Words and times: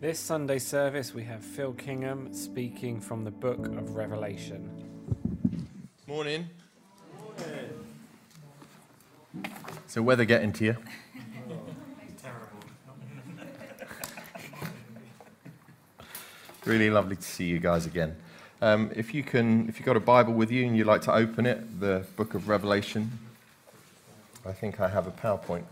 This 0.00 0.18
Sunday 0.18 0.58
service, 0.58 1.12
we 1.12 1.24
have 1.24 1.44
Phil 1.44 1.74
Kingham 1.74 2.32
speaking 2.32 3.02
from 3.02 3.22
the 3.22 3.30
book 3.30 3.66
of 3.66 3.96
Revelation. 3.96 4.70
Morning. 6.06 6.48
Morning. 7.22 7.84
So, 9.86 10.00
weather 10.00 10.24
getting 10.24 10.54
to 10.54 10.64
you? 10.64 10.76
Terrible. 12.22 12.48
Really 16.64 16.88
lovely 16.88 17.16
to 17.16 17.22
see 17.22 17.44
you 17.44 17.58
guys 17.58 17.84
again. 17.84 18.16
Um, 18.62 18.90
if 18.96 19.12
you 19.12 19.22
can, 19.22 19.68
if 19.68 19.78
you've 19.78 19.84
got 19.84 19.98
a 19.98 20.00
Bible 20.00 20.32
with 20.32 20.50
you 20.50 20.64
and 20.64 20.74
you'd 20.74 20.86
like 20.86 21.02
to 21.02 21.12
open 21.12 21.44
it, 21.44 21.78
the 21.78 22.06
book 22.16 22.32
of 22.32 22.48
Revelation. 22.48 23.10
I 24.46 24.52
think 24.52 24.80
I 24.80 24.88
have 24.88 25.06
a 25.06 25.10
PowerPoint 25.10 25.64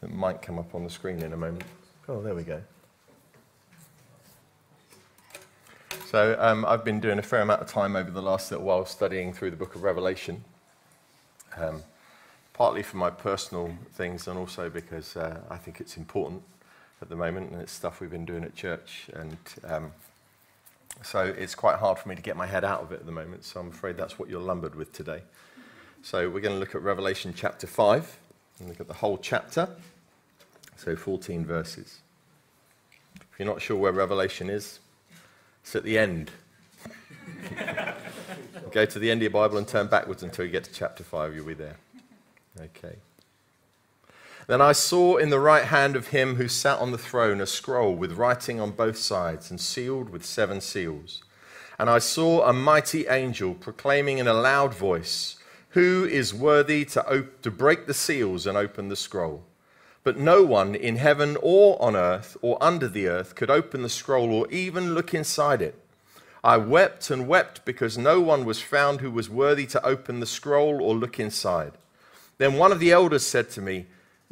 that 0.00 0.12
might 0.12 0.42
come 0.42 0.58
up 0.58 0.74
on 0.74 0.82
the 0.82 0.90
screen 0.90 1.22
in 1.22 1.32
a 1.32 1.36
moment. 1.36 1.62
Oh, 2.08 2.20
there 2.20 2.34
we 2.34 2.42
go. 2.42 2.60
So 6.14 6.36
um, 6.38 6.64
I've 6.64 6.84
been 6.84 7.00
doing 7.00 7.18
a 7.18 7.22
fair 7.22 7.40
amount 7.40 7.60
of 7.60 7.66
time 7.66 7.96
over 7.96 8.08
the 8.08 8.22
last 8.22 8.48
little 8.52 8.64
while 8.64 8.86
studying 8.86 9.32
through 9.32 9.50
the 9.50 9.56
book 9.56 9.74
of 9.74 9.82
Revelation, 9.82 10.44
um, 11.56 11.82
partly 12.52 12.84
for 12.84 12.98
my 12.98 13.10
personal 13.10 13.76
things 13.94 14.28
and 14.28 14.38
also 14.38 14.70
because 14.70 15.16
uh, 15.16 15.40
I 15.50 15.56
think 15.56 15.80
it's 15.80 15.96
important 15.96 16.44
at 17.02 17.08
the 17.08 17.16
moment 17.16 17.50
and 17.50 17.60
it's 17.60 17.72
stuff 17.72 18.00
we've 18.00 18.12
been 18.12 18.24
doing 18.24 18.44
at 18.44 18.54
church. 18.54 19.10
And 19.12 19.36
um, 19.64 19.90
so 21.02 21.34
it's 21.36 21.56
quite 21.56 21.78
hard 21.78 21.98
for 21.98 22.08
me 22.08 22.14
to 22.14 22.22
get 22.22 22.36
my 22.36 22.46
head 22.46 22.62
out 22.62 22.82
of 22.82 22.92
it 22.92 23.00
at 23.00 23.06
the 23.06 23.10
moment. 23.10 23.44
So 23.44 23.58
I'm 23.58 23.70
afraid 23.70 23.96
that's 23.96 24.16
what 24.16 24.28
you're 24.30 24.40
lumbered 24.40 24.76
with 24.76 24.92
today. 24.92 25.22
So 26.02 26.30
we're 26.30 26.42
going 26.42 26.54
to 26.54 26.60
look 26.60 26.76
at 26.76 26.82
Revelation 26.82 27.34
chapter 27.36 27.66
5 27.66 28.18
and 28.60 28.68
look 28.68 28.78
at 28.78 28.86
the 28.86 28.94
whole 28.94 29.18
chapter. 29.18 29.68
So 30.76 30.94
14 30.94 31.44
verses. 31.44 32.02
If 33.16 33.40
you're 33.40 33.48
not 33.48 33.60
sure 33.60 33.76
where 33.76 33.90
Revelation 33.90 34.48
is, 34.48 34.78
it's 35.64 35.74
at 35.74 35.82
the 35.82 35.96
end. 35.96 36.30
Go 38.70 38.84
to 38.84 38.98
the 38.98 39.10
end 39.10 39.18
of 39.18 39.22
your 39.22 39.30
Bible 39.30 39.56
and 39.56 39.66
turn 39.66 39.86
backwards 39.86 40.22
until 40.22 40.44
you 40.44 40.50
get 40.50 40.64
to 40.64 40.72
chapter 40.72 41.02
5. 41.02 41.34
You'll 41.34 41.46
be 41.46 41.54
there. 41.54 41.76
Okay. 42.60 42.96
Then 44.46 44.60
I 44.60 44.72
saw 44.72 45.16
in 45.16 45.30
the 45.30 45.40
right 45.40 45.64
hand 45.64 45.96
of 45.96 46.08
him 46.08 46.34
who 46.34 46.48
sat 46.48 46.78
on 46.80 46.92
the 46.92 46.98
throne 46.98 47.40
a 47.40 47.46
scroll 47.46 47.94
with 47.94 48.12
writing 48.12 48.60
on 48.60 48.72
both 48.72 48.98
sides 48.98 49.50
and 49.50 49.58
sealed 49.58 50.10
with 50.10 50.22
seven 50.22 50.60
seals. 50.60 51.22
And 51.78 51.88
I 51.88 51.98
saw 51.98 52.46
a 52.46 52.52
mighty 52.52 53.06
angel 53.06 53.54
proclaiming 53.54 54.18
in 54.18 54.28
a 54.28 54.34
loud 54.34 54.74
voice, 54.74 55.36
Who 55.70 56.04
is 56.04 56.34
worthy 56.34 56.84
to, 56.84 57.20
op- 57.20 57.40
to 57.40 57.50
break 57.50 57.86
the 57.86 57.94
seals 57.94 58.46
and 58.46 58.58
open 58.58 58.88
the 58.90 58.96
scroll? 58.96 59.44
But 60.04 60.18
no 60.18 60.44
one 60.44 60.74
in 60.74 60.96
heaven 60.96 61.38
or 61.40 61.80
on 61.82 61.96
earth 61.96 62.36
or 62.42 62.62
under 62.62 62.86
the 62.86 63.08
earth 63.08 63.34
could 63.34 63.50
open 63.50 63.82
the 63.82 63.88
scroll 63.88 64.30
or 64.30 64.46
even 64.50 64.94
look 64.94 65.14
inside 65.14 65.62
it. 65.62 65.80
I 66.44 66.58
wept 66.58 67.08
and 67.08 67.26
wept 67.26 67.64
because 67.64 67.96
no 67.96 68.20
one 68.20 68.44
was 68.44 68.60
found 68.60 69.00
who 69.00 69.10
was 69.10 69.30
worthy 69.30 69.64
to 69.68 69.82
open 69.82 70.20
the 70.20 70.26
scroll 70.26 70.82
or 70.82 70.94
look 70.94 71.18
inside. 71.18 71.72
Then 72.36 72.54
one 72.54 72.70
of 72.70 72.80
the 72.80 72.92
elders 72.92 73.26
said 73.26 73.48
to 73.50 73.62
me, 73.62 73.86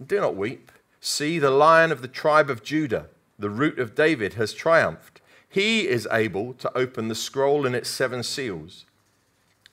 Do 0.05 0.20
not 0.20 0.37
weep. 0.37 0.70
See, 1.01 1.39
the 1.39 1.51
lion 1.51 1.91
of 1.91 2.03
the 2.03 2.09
tribe 2.09 2.51
of 2.51 2.62
Judah, 2.62 3.07
the 3.39 3.48
root 3.48 3.79
of 3.79 3.95
David, 3.95 4.34
has 4.34 4.53
triumphed. 4.53 5.23
He 5.48 5.89
is 5.89 6.07
able 6.12 6.53
to 6.55 6.77
open 6.77 7.09
the 7.09 7.14
scroll 7.14 7.64
and 7.64 7.75
its 7.75 7.89
seven 7.89 8.23
seals. 8.23 8.84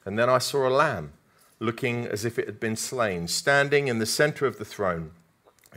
And 0.05 0.17
then 0.17 0.29
I 0.29 0.37
saw 0.37 0.65
a 0.65 0.69
lamb, 0.69 1.11
looking 1.59 2.07
as 2.07 2.23
if 2.23 2.39
it 2.39 2.45
had 2.45 2.59
been 2.59 2.77
slain, 2.77 3.27
standing 3.27 3.89
in 3.89 3.99
the 3.99 4.05
center 4.05 4.45
of 4.45 4.59
the 4.59 4.65
throne 4.65 5.11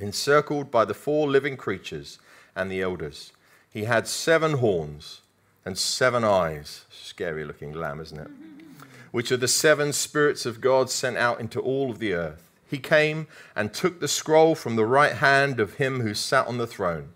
encircled 0.01 0.71
by 0.71 0.85
the 0.85 0.95
four 0.95 1.29
living 1.29 1.57
creatures 1.57 2.19
and 2.57 2.71
the 2.71 2.81
elders. 2.81 3.33
He 3.71 3.85
had 3.85 4.07
seven 4.07 4.55
horns 4.55 5.21
and 5.65 5.79
seven 5.79 6.25
eyes. 6.25 6.85
Scary 6.91 7.45
looking 7.45 7.73
lamb, 7.73 8.01
isn't 8.01 8.19
it? 8.19 8.31
Which 9.13 9.31
are 9.31 9.37
the 9.37 9.49
seven 9.49 9.93
spirits 9.93 10.47
of 10.47 10.61
God 10.61 10.91
sent 10.91 11.17
out 11.17 11.41
into 11.41 11.61
all 11.61 11.91
of 11.91 11.99
the 11.99 12.15
earth. 12.15 12.51
He 12.67 12.79
came 12.79 13.27
and 13.55 13.73
took 13.73 14.01
the 14.01 14.09
scroll 14.09 14.55
from 14.55 14.77
the 14.77 14.87
right 14.87 15.13
hand 15.13 15.61
of 15.61 15.75
him 15.75 16.01
who 16.01 16.15
sat 16.15 16.47
on 16.47 16.57
the 16.57 16.67
throne. 16.67 17.11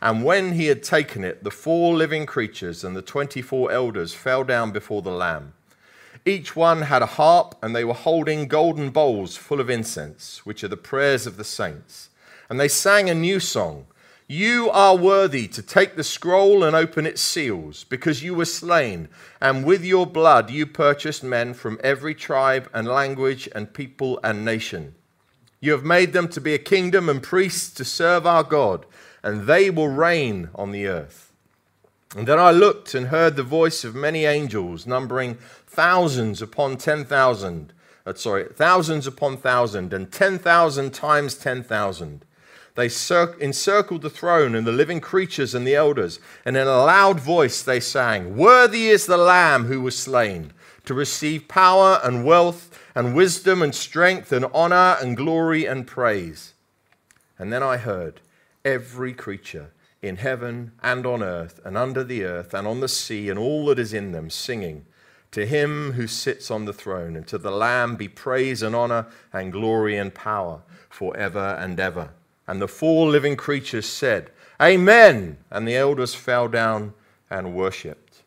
And 0.00 0.22
when 0.22 0.52
he 0.52 0.66
had 0.66 0.82
taken 0.82 1.24
it, 1.24 1.42
the 1.42 1.50
four 1.50 1.94
living 1.94 2.26
creatures 2.26 2.84
and 2.84 2.94
the 2.94 3.02
24 3.02 3.72
elders 3.72 4.14
fell 4.14 4.44
down 4.44 4.70
before 4.70 5.02
the 5.02 5.10
Lamb. 5.10 5.54
Each 6.24 6.54
one 6.54 6.82
had 6.82 7.00
a 7.00 7.06
harp, 7.06 7.54
and 7.62 7.74
they 7.74 7.84
were 7.84 7.94
holding 7.94 8.48
golden 8.48 8.90
bowls 8.90 9.36
full 9.36 9.60
of 9.60 9.70
incense, 9.70 10.44
which 10.44 10.62
are 10.62 10.68
the 10.68 10.76
prayers 10.76 11.26
of 11.26 11.36
the 11.36 11.44
saints. 11.44 12.10
And 12.48 12.58
they 12.58 12.68
sang 12.68 13.10
a 13.10 13.14
new 13.14 13.40
song 13.40 13.86
You 14.26 14.70
are 14.70 14.96
worthy 14.96 15.48
to 15.48 15.62
take 15.62 15.96
the 15.96 16.04
scroll 16.04 16.62
and 16.62 16.76
open 16.76 17.06
its 17.06 17.20
seals, 17.20 17.84
because 17.84 18.22
you 18.22 18.34
were 18.34 18.44
slain, 18.44 19.08
and 19.40 19.64
with 19.64 19.84
your 19.84 20.06
blood 20.06 20.50
you 20.50 20.66
purchased 20.66 21.24
men 21.24 21.54
from 21.54 21.80
every 21.82 22.14
tribe 22.14 22.70
and 22.74 22.86
language 22.86 23.48
and 23.54 23.72
people 23.72 24.20
and 24.22 24.44
nation. 24.44 24.94
You 25.60 25.72
have 25.72 25.84
made 25.84 26.12
them 26.12 26.28
to 26.28 26.40
be 26.40 26.54
a 26.54 26.58
kingdom 26.58 27.08
and 27.08 27.22
priests 27.22 27.70
to 27.74 27.84
serve 27.84 28.26
our 28.26 28.44
God, 28.44 28.86
and 29.22 29.46
they 29.46 29.70
will 29.70 29.88
reign 29.88 30.50
on 30.54 30.70
the 30.72 30.86
earth. 30.86 31.32
And 32.16 32.26
then 32.26 32.38
I 32.38 32.52
looked 32.52 32.94
and 32.94 33.08
heard 33.08 33.36
the 33.36 33.42
voice 33.42 33.84
of 33.84 33.94
many 33.94 34.24
angels, 34.24 34.86
numbering 34.86 35.36
thousands 35.66 36.40
upon 36.40 36.76
ten 36.76 37.04
thousand, 37.04 37.72
uh, 38.06 38.14
sorry, 38.14 38.44
thousands 38.44 39.06
upon 39.06 39.36
thousand, 39.36 39.92
and 39.92 40.10
ten 40.10 40.38
thousand 40.38 40.94
times 40.94 41.34
ten 41.34 41.62
thousand. 41.62 42.24
They 42.78 42.84
encircled 43.40 44.02
the 44.02 44.08
throne 44.08 44.54
and 44.54 44.64
the 44.64 44.70
living 44.70 45.00
creatures 45.00 45.52
and 45.52 45.66
the 45.66 45.74
elders, 45.74 46.20
and 46.44 46.56
in 46.56 46.68
a 46.68 46.84
loud 46.84 47.18
voice 47.18 47.60
they 47.60 47.80
sang, 47.80 48.36
Worthy 48.36 48.86
is 48.86 49.06
the 49.06 49.16
Lamb 49.16 49.64
who 49.64 49.80
was 49.80 49.98
slain 49.98 50.52
to 50.84 50.94
receive 50.94 51.48
power 51.48 51.98
and 52.04 52.24
wealth 52.24 52.78
and 52.94 53.16
wisdom 53.16 53.62
and 53.62 53.74
strength 53.74 54.30
and 54.30 54.46
honor 54.54 54.96
and 55.00 55.16
glory 55.16 55.66
and 55.66 55.88
praise. 55.88 56.54
And 57.36 57.52
then 57.52 57.64
I 57.64 57.78
heard 57.78 58.20
every 58.64 59.12
creature 59.12 59.72
in 60.00 60.18
heaven 60.18 60.70
and 60.80 61.04
on 61.04 61.20
earth 61.20 61.58
and 61.64 61.76
under 61.76 62.04
the 62.04 62.22
earth 62.22 62.54
and 62.54 62.64
on 62.64 62.78
the 62.78 62.86
sea 62.86 63.28
and 63.28 63.40
all 63.40 63.66
that 63.66 63.80
is 63.80 63.92
in 63.92 64.12
them 64.12 64.30
singing, 64.30 64.86
To 65.32 65.44
him 65.46 65.94
who 65.94 66.06
sits 66.06 66.48
on 66.48 66.64
the 66.64 66.72
throne 66.72 67.16
and 67.16 67.26
to 67.26 67.38
the 67.38 67.50
Lamb 67.50 67.96
be 67.96 68.06
praise 68.06 68.62
and 68.62 68.76
honor 68.76 69.08
and 69.32 69.50
glory 69.50 69.96
and 69.96 70.14
power 70.14 70.62
forever 70.88 71.58
and 71.58 71.80
ever. 71.80 72.10
And 72.48 72.60
the 72.60 72.66
four 72.66 73.08
living 73.08 73.36
creatures 73.36 73.86
said, 73.86 74.30
Amen. 74.60 75.38
And 75.50 75.68
the 75.68 75.76
elders 75.76 76.14
fell 76.14 76.48
down 76.48 76.94
and 77.30 77.54
worshipped. 77.54 78.22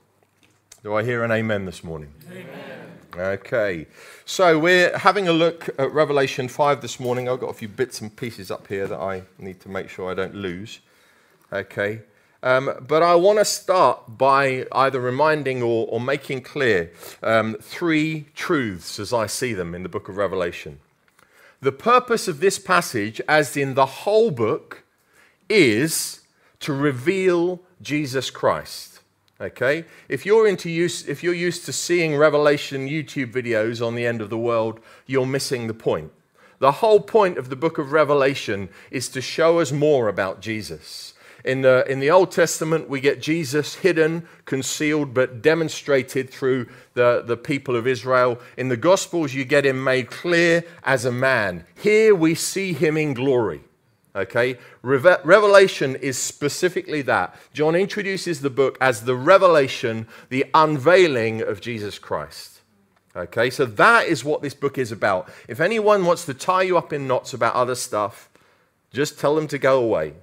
Do 0.83 0.95
I 0.95 1.03
hear 1.03 1.23
an 1.23 1.31
amen 1.31 1.65
this 1.65 1.83
morning? 1.83 2.13
Amen. 2.31 2.71
Okay, 3.17 3.87
so 4.23 4.57
we're 4.57 4.97
having 4.97 5.27
a 5.27 5.33
look 5.33 5.67
at 5.77 5.91
Revelation 5.91 6.47
5 6.47 6.81
this 6.81 6.97
morning. 6.97 7.27
I've 7.27 7.41
got 7.41 7.49
a 7.49 7.53
few 7.53 7.67
bits 7.67 7.99
and 7.99 8.15
pieces 8.15 8.49
up 8.49 8.67
here 8.67 8.87
that 8.87 8.99
I 8.99 9.23
need 9.37 9.59
to 9.61 9.69
make 9.69 9.89
sure 9.89 10.09
I 10.09 10.13
don't 10.13 10.33
lose. 10.33 10.79
Okay, 11.51 12.03
um, 12.41 12.73
but 12.87 13.03
I 13.03 13.15
want 13.15 13.39
to 13.39 13.45
start 13.45 14.17
by 14.17 14.65
either 14.71 15.01
reminding 15.01 15.61
or, 15.61 15.87
or 15.89 15.99
making 15.99 16.41
clear 16.43 16.93
um, 17.21 17.57
three 17.61 18.27
truths 18.33 18.97
as 18.97 19.11
I 19.11 19.27
see 19.27 19.53
them 19.53 19.75
in 19.75 19.83
the 19.83 19.89
book 19.89 20.07
of 20.07 20.15
Revelation. 20.15 20.79
The 21.61 21.72
purpose 21.72 22.27
of 22.27 22.39
this 22.39 22.57
passage, 22.57 23.22
as 23.27 23.55
in 23.55 23.75
the 23.75 23.85
whole 23.85 24.31
book, 24.31 24.83
is 25.47 26.22
to 26.61 26.73
reveal 26.73 27.61
Jesus 27.81 28.31
Christ. 28.31 29.01
Okay? 29.39 29.85
If 30.09 30.25
you're 30.25 30.47
into 30.47 30.69
use, 30.69 31.07
if 31.07 31.23
you're 31.23 31.33
used 31.33 31.66
to 31.66 31.73
seeing 31.73 32.16
Revelation 32.16 32.88
YouTube 32.88 33.31
videos 33.31 33.85
on 33.85 33.95
the 33.95 34.05
end 34.07 34.22
of 34.22 34.29
the 34.29 34.38
world, 34.38 34.79
you're 35.05 35.25
missing 35.25 35.67
the 35.67 35.73
point. 35.73 36.11
The 36.59 36.73
whole 36.73 36.99
point 36.99 37.38
of 37.38 37.49
the 37.49 37.55
book 37.55 37.78
of 37.78 37.91
Revelation 37.91 38.69
is 38.91 39.09
to 39.09 39.22
show 39.22 39.59
us 39.59 39.72
more 39.72 40.07
about 40.07 40.41
Jesus. 40.41 41.13
In 41.44 41.62
the, 41.62 41.84
in 41.90 42.00
the 42.00 42.12
Old 42.12 42.31
Testament, 42.31 42.90
we 42.90 42.99
get 42.99 43.22
Jesus 43.22 43.76
hidden, 43.76 44.28
concealed, 44.46 45.14
but 45.14 45.41
demonstrated 45.41 46.29
through 46.29 46.67
the, 46.93 47.23
the 47.26 47.38
people 47.38 47.76
of 47.76 47.88
Israel. 47.88 48.40
In 48.58 48.70
the 48.70 48.78
Gospels, 48.78 49.34
you 49.34 49.46
get 49.46 49.66
him 49.66 49.84
made 49.84 50.11
clear 50.11 50.64
as 50.84 51.05
a 51.05 51.11
man. 51.11 51.66
Here 51.82 52.14
we 52.14 52.35
see 52.35 52.73
him 52.73 52.97
in 52.97 53.14
glory. 53.14 53.61
Okay? 54.16 54.58
Reve- 54.82 55.23
revelation 55.23 55.96
is 55.96 56.17
specifically 56.17 57.02
that. 57.03 57.35
John 57.53 57.76
introduces 57.76 58.41
the 58.41 58.49
book 58.49 58.78
as 58.82 59.05
the 59.05 59.16
revelation, 59.16 60.08
the 60.29 60.46
unveiling 60.53 61.41
of 61.41 61.61
Jesus 61.61 61.97
Christ. 61.97 62.59
Okay? 63.16 63.49
So 63.49 63.66
that 63.66 64.05
is 64.05 64.23
what 64.23 64.41
this 64.41 64.53
book 64.53 64.78
is 64.78 64.91
about. 64.91 65.29
If 65.47 65.59
anyone 65.59 66.05
wants 66.05 66.26
to 66.26 66.34
tie 66.34 66.64
you 66.64 66.78
up 66.78 66.94
in 66.94 67.08
knots 67.08 67.34
about 67.34 67.55
other 67.55 67.76
stuff, 67.76 68.29
just 68.91 69.17
tell 69.20 69.35
them 69.35 69.47
to 69.47 69.58
go 69.58 69.82
away. 69.82 70.14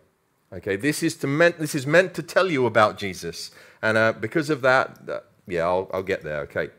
Okay? 0.52 0.76
This 0.76 1.02
is, 1.02 1.16
to 1.16 1.26
meant, 1.26 1.58
this 1.58 1.74
is 1.74 1.86
meant 1.86 2.14
to 2.14 2.22
tell 2.22 2.50
you 2.50 2.66
about 2.66 2.98
Jesus. 2.98 3.50
And 3.82 3.96
uh, 3.96 4.12
because 4.12 4.50
of 4.50 4.62
that, 4.62 4.98
uh, 5.08 5.20
yeah, 5.46 5.62
I'll, 5.62 5.90
I'll 5.92 6.02
get 6.02 6.22
there. 6.22 6.40
Okay? 6.40 6.70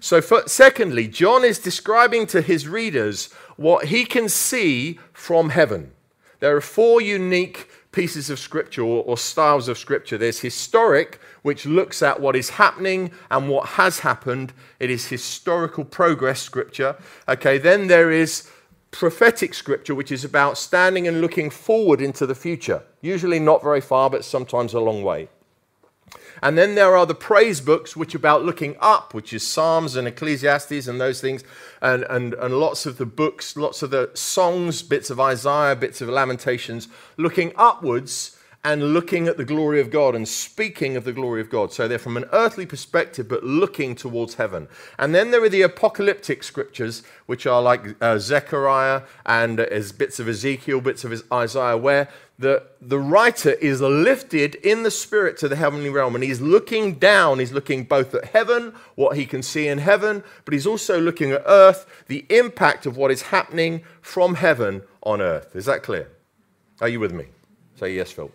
So, 0.00 0.22
for, 0.22 0.46
secondly, 0.46 1.08
John 1.08 1.44
is 1.44 1.58
describing 1.58 2.26
to 2.28 2.40
his 2.40 2.66
readers 2.66 3.32
what 3.56 3.86
he 3.86 4.04
can 4.04 4.28
see 4.28 4.98
from 5.12 5.50
heaven. 5.50 5.92
There 6.38 6.56
are 6.56 6.62
four 6.62 7.02
unique 7.02 7.68
pieces 7.92 8.30
of 8.30 8.38
scripture 8.38 8.82
or, 8.82 9.02
or, 9.04 9.18
styles 9.18 9.68
of 9.68 9.76
scripture. 9.76 10.16
There's 10.16 10.40
historic, 10.40 11.20
which 11.42 11.66
looks 11.66 12.02
at 12.02 12.20
what 12.20 12.36
is 12.36 12.50
happening 12.50 13.10
and 13.30 13.48
what 13.48 13.70
has 13.70 13.98
happened. 13.98 14.52
It 14.78 14.90
is 14.90 15.08
historical 15.08 15.84
progress 15.84 16.40
scripture. 16.40 16.96
Okay, 17.28 17.58
then 17.58 17.88
there 17.88 18.10
is 18.10 18.48
prophetic 18.90 19.54
scripture, 19.54 19.94
which 19.94 20.10
is 20.10 20.24
about 20.24 20.58
standing 20.58 21.06
and 21.06 21.20
looking 21.20 21.50
forward 21.50 22.00
into 22.00 22.26
the 22.26 22.34
future. 22.34 22.82
Usually 23.00 23.38
not 23.38 23.62
very 23.62 23.80
far, 23.80 24.10
but 24.10 24.24
sometimes 24.24 24.74
a 24.74 24.80
long 24.80 25.02
way. 25.02 25.28
And 26.42 26.56
then 26.56 26.74
there 26.74 26.96
are 26.96 27.06
the 27.06 27.14
praise 27.14 27.60
books, 27.60 27.96
which 27.96 28.14
are 28.14 28.18
about 28.18 28.44
looking 28.44 28.76
up, 28.80 29.12
which 29.14 29.32
is 29.32 29.46
Psalms 29.46 29.94
and 29.94 30.08
Ecclesiastes 30.08 30.86
and 30.86 31.00
those 31.00 31.20
things, 31.20 31.44
and, 31.82 32.04
and, 32.04 32.34
and 32.34 32.58
lots 32.58 32.86
of 32.86 32.96
the 32.96 33.06
books, 33.06 33.56
lots 33.56 33.82
of 33.82 33.90
the 33.90 34.10
songs, 34.14 34.82
bits 34.82 35.10
of 35.10 35.20
Isaiah, 35.20 35.76
bits 35.76 36.00
of 36.00 36.08
Lamentations, 36.08 36.88
looking 37.16 37.52
upwards 37.56 38.36
and 38.62 38.92
looking 38.92 39.26
at 39.26 39.38
the 39.38 39.44
glory 39.44 39.80
of 39.80 39.90
God 39.90 40.14
and 40.14 40.28
speaking 40.28 40.94
of 40.94 41.04
the 41.04 41.14
glory 41.14 41.40
of 41.40 41.48
God. 41.48 41.72
So 41.72 41.88
they're 41.88 41.98
from 41.98 42.18
an 42.18 42.26
earthly 42.30 42.66
perspective, 42.66 43.26
but 43.26 43.42
looking 43.42 43.94
towards 43.94 44.34
heaven. 44.34 44.68
And 44.98 45.14
then 45.14 45.30
there 45.30 45.42
are 45.42 45.48
the 45.48 45.62
apocalyptic 45.62 46.42
scriptures, 46.42 47.02
which 47.24 47.46
are 47.46 47.62
like 47.62 47.96
uh, 48.02 48.18
Zechariah 48.18 49.02
and 49.24 49.60
uh, 49.60 49.66
bits 49.96 50.20
of 50.20 50.28
Ezekiel, 50.28 50.82
bits 50.82 51.04
of 51.04 51.22
Isaiah, 51.32 51.78
where 51.78 52.08
the, 52.38 52.62
the 52.82 52.98
writer 52.98 53.52
is 53.52 53.80
lifted 53.80 54.56
in 54.56 54.82
the 54.82 54.90
spirit 54.90 55.38
to 55.38 55.48
the 55.48 55.56
heavenly 55.56 55.88
realm 55.88 56.14
and 56.14 56.24
he's 56.24 56.40
looking 56.42 56.94
down. 56.94 57.38
He's 57.38 57.52
looking 57.52 57.84
both 57.84 58.14
at 58.14 58.26
heaven, 58.26 58.74
what 58.94 59.16
he 59.16 59.24
can 59.24 59.42
see 59.42 59.68
in 59.68 59.78
heaven, 59.78 60.22
but 60.44 60.52
he's 60.52 60.66
also 60.66 61.00
looking 61.00 61.32
at 61.32 61.42
earth, 61.46 61.86
the 62.08 62.26
impact 62.28 62.84
of 62.84 62.96
what 62.98 63.10
is 63.10 63.22
happening 63.22 63.82
from 64.02 64.34
heaven 64.34 64.82
on 65.02 65.22
earth. 65.22 65.56
Is 65.56 65.64
that 65.64 65.82
clear? 65.82 66.10
Are 66.82 66.88
you 66.88 67.00
with 67.00 67.12
me? 67.12 67.26
Say 67.76 67.94
yes, 67.94 68.10
Phil. 68.12 68.30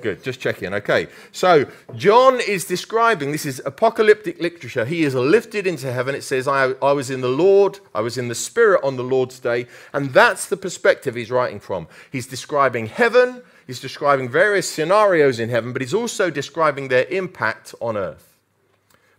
Good, 0.00 0.22
just 0.22 0.40
checking. 0.40 0.72
Okay, 0.72 1.08
so 1.32 1.66
John 1.94 2.40
is 2.40 2.64
describing 2.64 3.32
this 3.32 3.44
is 3.44 3.60
apocalyptic 3.66 4.40
literature. 4.40 4.84
He 4.84 5.02
is 5.02 5.14
lifted 5.14 5.66
into 5.66 5.92
heaven. 5.92 6.14
It 6.14 6.22
says, 6.22 6.48
I, 6.48 6.72
I 6.82 6.92
was 6.92 7.10
in 7.10 7.20
the 7.20 7.28
Lord, 7.28 7.80
I 7.94 8.00
was 8.00 8.16
in 8.16 8.28
the 8.28 8.34
Spirit 8.34 8.80
on 8.82 8.96
the 8.96 9.04
Lord's 9.04 9.38
day. 9.38 9.66
And 9.92 10.12
that's 10.12 10.46
the 10.46 10.56
perspective 10.56 11.14
he's 11.14 11.30
writing 11.30 11.60
from. 11.60 11.86
He's 12.10 12.26
describing 12.26 12.86
heaven, 12.86 13.42
he's 13.66 13.80
describing 13.80 14.28
various 14.28 14.70
scenarios 14.70 15.38
in 15.38 15.50
heaven, 15.50 15.72
but 15.72 15.82
he's 15.82 15.94
also 15.94 16.30
describing 16.30 16.88
their 16.88 17.04
impact 17.06 17.74
on 17.80 17.96
earth. 17.96 18.38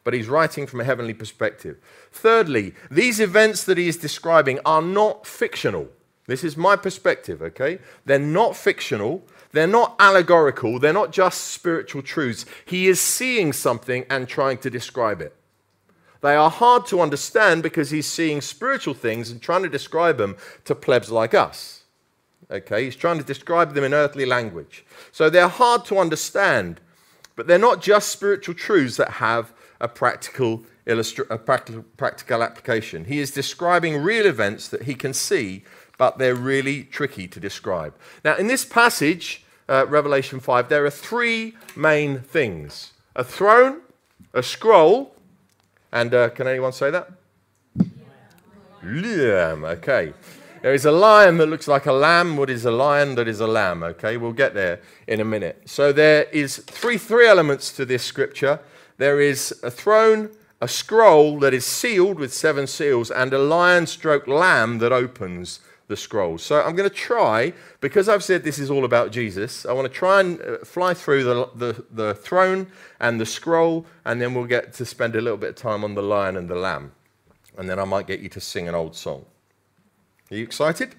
But 0.04 0.16
he's 0.16 0.28
writing 0.28 0.66
from 0.66 0.81
a 0.81 0.86
heavenly 0.86 1.13
perspective. 1.13 1.78
Thirdly, 2.12 2.74
these 2.89 3.19
events 3.19 3.63
that 3.66 3.78
he 3.78 3.88
is 3.88 3.98
describing 3.98 4.60
are 4.66 4.81
not 4.81 5.28
fictional. 5.28 5.89
This 6.28 6.44
is 6.44 6.56
my 6.56 6.75
perspective, 6.75 7.42
okay? 7.42 7.80
They're 8.06 8.19
not 8.19 8.56
fictional. 8.56 9.24
They're 9.51 9.68
not 9.68 9.95
allegorical, 10.00 10.80
they're 10.80 10.94
not 10.94 11.12
just 11.12 11.45
spiritual 11.50 12.01
truths. 12.01 12.45
He 12.65 12.88
is 12.88 13.01
seeing 13.01 13.53
something 13.53 14.06
and 14.09 14.27
trying 14.27 14.59
to 14.59 14.69
describe 14.69 15.21
it. 15.21 15.36
They 16.21 16.36
are 16.36 16.50
hard 16.50 16.86
to 16.88 17.01
understand 17.01 17.63
because 17.63 17.89
he's 17.89 18.06
seeing 18.06 18.42
spiritual 18.42 18.94
things 18.94 19.31
and 19.31 19.42
trying 19.42 19.63
to 19.63 19.69
describe 19.69 20.18
them 20.18 20.38
to 20.65 20.75
plebs 20.75 21.09
like 21.09 21.33
us. 21.33 21.83
Okay, 22.50 22.86
he's 22.86 22.95
trying 22.95 23.18
to 23.18 23.24
describe 23.24 23.74
them 23.74 23.83
in 23.83 23.94
earthly 23.94 24.25
language. 24.25 24.86
So 25.12 25.30
they're 25.30 25.48
hard 25.48 25.86
to 25.86 25.97
understand, 25.97 26.80
but 27.36 27.47
they're 27.47 27.57
not 27.57 27.81
just 27.81 28.09
spiritual 28.09 28.56
truths 28.56 28.97
that 28.97 29.09
have 29.09 29.54
a 29.80 29.88
practical, 29.88 30.63
illustra- 30.86 31.30
a 31.30 31.38
practical, 31.38 31.83
practical 31.97 32.44
application. 32.44 33.06
He 33.06 33.19
is 33.19 33.31
describing 33.31 34.01
real 34.01 34.25
events 34.25 34.68
that 34.68 34.83
he 34.83 34.94
can 34.94 35.13
see 35.13 35.63
but 36.01 36.18
they're 36.18 36.33
really 36.33 36.83
tricky 36.86 37.27
to 37.27 37.39
describe. 37.39 37.94
Now, 38.25 38.36
in 38.36 38.48
this 38.48 38.65
passage, 38.65 39.45
uh, 39.69 39.86
Revelation 39.88 40.39
5, 40.39 40.68
there 40.68 40.83
are 40.83 40.89
three 40.89 41.53
main 41.75 42.21
things 42.21 42.94
a 43.15 43.24
throne, 43.24 43.81
a 44.33 44.42
scroll, 44.42 45.13
and 45.92 46.12
uh, 46.12 46.30
can 46.30 46.48
anyone 46.48 46.71
say 46.71 46.89
that? 46.89 47.12
Lamb, 48.83 49.63
okay. 49.63 50.13
There 50.63 50.74
is 50.74 50.86
a 50.86 50.92
lion 50.92 51.38
that 51.38 51.45
looks 51.45 51.68
like 51.68 51.86
a 51.86 51.94
lamb. 51.94 52.36
What 52.36 52.50
is 52.50 52.65
a 52.65 52.71
lion 52.71 53.13
that 53.13 53.27
is 53.27 53.39
a 53.39 53.45
lamb? 53.45 53.83
Okay, 53.83 54.18
we'll 54.18 54.33
get 54.33 54.56
there 54.56 54.81
in 55.06 55.19
a 55.19 55.25
minute. 55.25 55.62
So 55.65 55.94
there 55.94 56.24
is 56.31 56.57
three 56.57 56.97
three 56.97 57.27
elements 57.27 57.71
to 57.74 57.86
this 57.86 58.01
scripture. 58.01 58.59
There 58.97 59.21
is 59.21 59.54
a 59.62 59.69
throne, 59.69 60.31
a 60.59 60.68
scroll 60.68 61.38
that 61.42 61.54
is 61.54 61.63
sealed 61.63 62.18
with 62.18 62.33
seven 62.33 62.65
seals, 62.65 63.12
and 63.12 63.31
a 63.33 63.38
lion 63.38 63.86
stroke 63.86 64.25
lamb 64.25 64.80
that 64.80 64.92
opens 64.92 65.59
the 65.91 65.97
scrolls. 65.97 66.41
So 66.41 66.63
I'm 66.63 66.75
going 66.75 66.89
to 66.89 66.95
try, 66.95 67.53
because 67.81 68.09
I've 68.09 68.23
said 68.23 68.43
this 68.43 68.57
is 68.57 68.71
all 68.71 68.85
about 68.85 69.11
Jesus, 69.11 69.65
I 69.65 69.73
want 69.73 69.91
to 69.91 69.93
try 69.93 70.21
and 70.21 70.41
uh, 70.41 70.57
fly 70.63 70.93
through 70.95 71.23
the, 71.25 71.49
the, 71.53 71.85
the 71.91 72.15
throne 72.15 72.67
and 72.99 73.19
the 73.19 73.25
scroll, 73.25 73.85
and 74.05 74.19
then 74.21 74.33
we'll 74.33 74.45
get 74.45 74.73
to 74.75 74.85
spend 74.85 75.15
a 75.15 75.21
little 75.21 75.38
bit 75.38 75.49
of 75.49 75.55
time 75.57 75.83
on 75.83 75.93
the 75.93 76.01
lion 76.01 76.38
and 76.38 76.49
the 76.49 76.55
lamb. 76.55 76.93
And 77.57 77.69
then 77.69 77.77
I 77.77 77.83
might 77.83 78.07
get 78.07 78.21
you 78.21 78.29
to 78.29 78.39
sing 78.39 78.69
an 78.69 78.73
old 78.73 78.95
song. 78.95 79.25
Are 80.31 80.38
you 80.38 80.43
excited? 80.43 80.95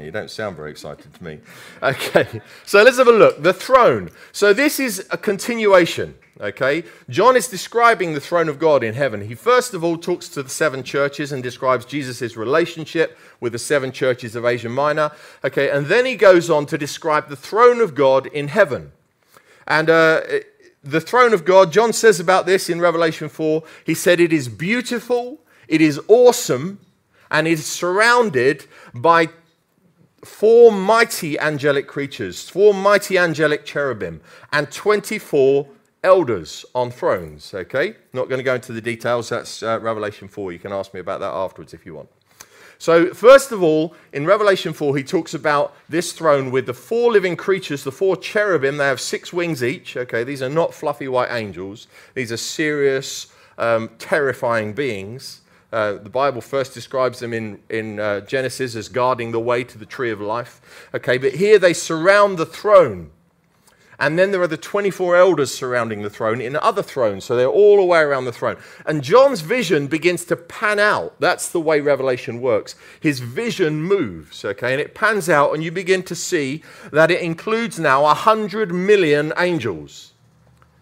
You 0.00 0.10
don't 0.10 0.30
sound 0.30 0.56
very 0.56 0.70
excited 0.70 1.12
to 1.12 1.24
me. 1.24 1.40
Okay, 1.82 2.40
so 2.64 2.82
let's 2.82 2.98
have 2.98 3.08
a 3.08 3.12
look. 3.12 3.42
The 3.42 3.52
throne. 3.52 4.10
So 4.32 4.52
this 4.52 4.80
is 4.80 5.06
a 5.10 5.18
continuation. 5.18 6.14
Okay, 6.40 6.82
John 7.08 7.36
is 7.36 7.46
describing 7.46 8.12
the 8.12 8.20
throne 8.20 8.48
of 8.48 8.58
God 8.58 8.82
in 8.82 8.94
heaven. 8.94 9.28
He 9.28 9.36
first 9.36 9.72
of 9.72 9.84
all 9.84 9.96
talks 9.96 10.28
to 10.30 10.42
the 10.42 10.48
seven 10.48 10.82
churches 10.82 11.30
and 11.30 11.44
describes 11.44 11.84
Jesus' 11.84 12.36
relationship 12.36 13.16
with 13.38 13.52
the 13.52 13.58
seven 13.58 13.92
churches 13.92 14.34
of 14.34 14.44
Asia 14.44 14.68
Minor. 14.68 15.12
Okay, 15.44 15.70
and 15.70 15.86
then 15.86 16.04
he 16.04 16.16
goes 16.16 16.50
on 16.50 16.66
to 16.66 16.76
describe 16.76 17.28
the 17.28 17.36
throne 17.36 17.80
of 17.80 17.94
God 17.94 18.26
in 18.26 18.48
heaven. 18.48 18.90
And 19.68 19.88
uh, 19.88 20.22
the 20.82 21.00
throne 21.00 21.32
of 21.34 21.44
God, 21.44 21.72
John 21.72 21.92
says 21.92 22.18
about 22.18 22.46
this 22.46 22.68
in 22.68 22.80
Revelation 22.80 23.28
4, 23.28 23.62
he 23.86 23.94
said, 23.94 24.18
It 24.18 24.32
is 24.32 24.48
beautiful, 24.48 25.38
it 25.68 25.80
is 25.80 26.00
awesome, 26.08 26.80
and 27.30 27.46
it 27.46 27.52
is 27.52 27.66
surrounded 27.66 28.66
by 28.92 29.28
four 30.24 30.72
mighty 30.72 31.38
angelic 31.38 31.86
creatures, 31.86 32.48
four 32.48 32.74
mighty 32.74 33.16
angelic 33.16 33.64
cherubim, 33.64 34.20
and 34.52 34.70
24 34.72 35.68
elders 36.04 36.64
on 36.74 36.90
thrones. 36.92 37.52
Okay? 37.52 37.96
Not 38.12 38.28
going 38.28 38.38
to 38.38 38.44
go 38.44 38.54
into 38.54 38.72
the 38.72 38.80
details. 38.80 39.30
That's 39.30 39.62
uh, 39.62 39.80
Revelation 39.80 40.28
4. 40.28 40.52
You 40.52 40.60
can 40.60 40.72
ask 40.72 40.94
me 40.94 41.00
about 41.00 41.18
that 41.20 41.32
afterwards 41.32 41.74
if 41.74 41.84
you 41.84 41.94
want. 41.94 42.08
So, 42.78 43.14
first 43.14 43.50
of 43.50 43.62
all, 43.62 43.94
in 44.12 44.26
Revelation 44.26 44.72
4, 44.72 44.96
he 44.96 45.04
talks 45.04 45.32
about 45.32 45.74
this 45.88 46.12
throne 46.12 46.50
with 46.50 46.66
the 46.66 46.74
four 46.74 47.10
living 47.10 47.36
creatures, 47.36 47.84
the 47.84 47.92
four 47.92 48.16
cherubim. 48.16 48.76
They 48.76 48.84
have 48.84 49.00
six 49.00 49.32
wings 49.32 49.64
each. 49.64 49.96
Okay, 49.96 50.24
these 50.24 50.42
are 50.42 50.48
not 50.48 50.74
fluffy 50.74 51.08
white 51.08 51.30
angels, 51.30 51.86
these 52.14 52.30
are 52.30 52.36
serious, 52.36 53.28
um, 53.58 53.90
terrifying 53.98 54.72
beings. 54.72 55.40
Uh, 55.72 55.94
the 55.94 56.10
Bible 56.10 56.40
first 56.40 56.74
describes 56.74 57.18
them 57.18 57.32
in, 57.32 57.60
in 57.68 57.98
uh, 57.98 58.20
Genesis 58.20 58.76
as 58.76 58.88
guarding 58.88 59.32
the 59.32 59.40
way 59.40 59.64
to 59.64 59.76
the 59.78 59.86
tree 59.86 60.10
of 60.10 60.20
life. 60.20 60.88
Okay, 60.94 61.18
but 61.18 61.32
here 61.34 61.58
they 61.58 61.72
surround 61.72 62.38
the 62.38 62.46
throne. 62.46 63.10
And 63.98 64.18
then 64.18 64.32
there 64.32 64.42
are 64.42 64.48
the 64.48 64.56
24 64.56 65.16
elders 65.16 65.54
surrounding 65.54 66.02
the 66.02 66.10
throne 66.10 66.40
in 66.40 66.56
other 66.56 66.82
thrones. 66.82 67.24
So 67.24 67.36
they're 67.36 67.46
all 67.46 67.76
the 67.76 67.84
way 67.84 68.00
around 68.00 68.24
the 68.24 68.32
throne. 68.32 68.56
And 68.86 69.02
John's 69.02 69.40
vision 69.40 69.86
begins 69.86 70.24
to 70.26 70.36
pan 70.36 70.78
out. 70.78 71.14
That's 71.20 71.48
the 71.48 71.60
way 71.60 71.80
Revelation 71.80 72.40
works. 72.40 72.74
His 73.00 73.20
vision 73.20 73.82
moves, 73.82 74.44
okay? 74.44 74.72
And 74.72 74.80
it 74.80 74.94
pans 74.94 75.28
out, 75.28 75.54
and 75.54 75.62
you 75.62 75.70
begin 75.70 76.02
to 76.04 76.14
see 76.14 76.62
that 76.92 77.10
it 77.10 77.20
includes 77.20 77.78
now 77.78 78.02
100 78.02 78.72
million 78.72 79.32
angels. 79.38 80.12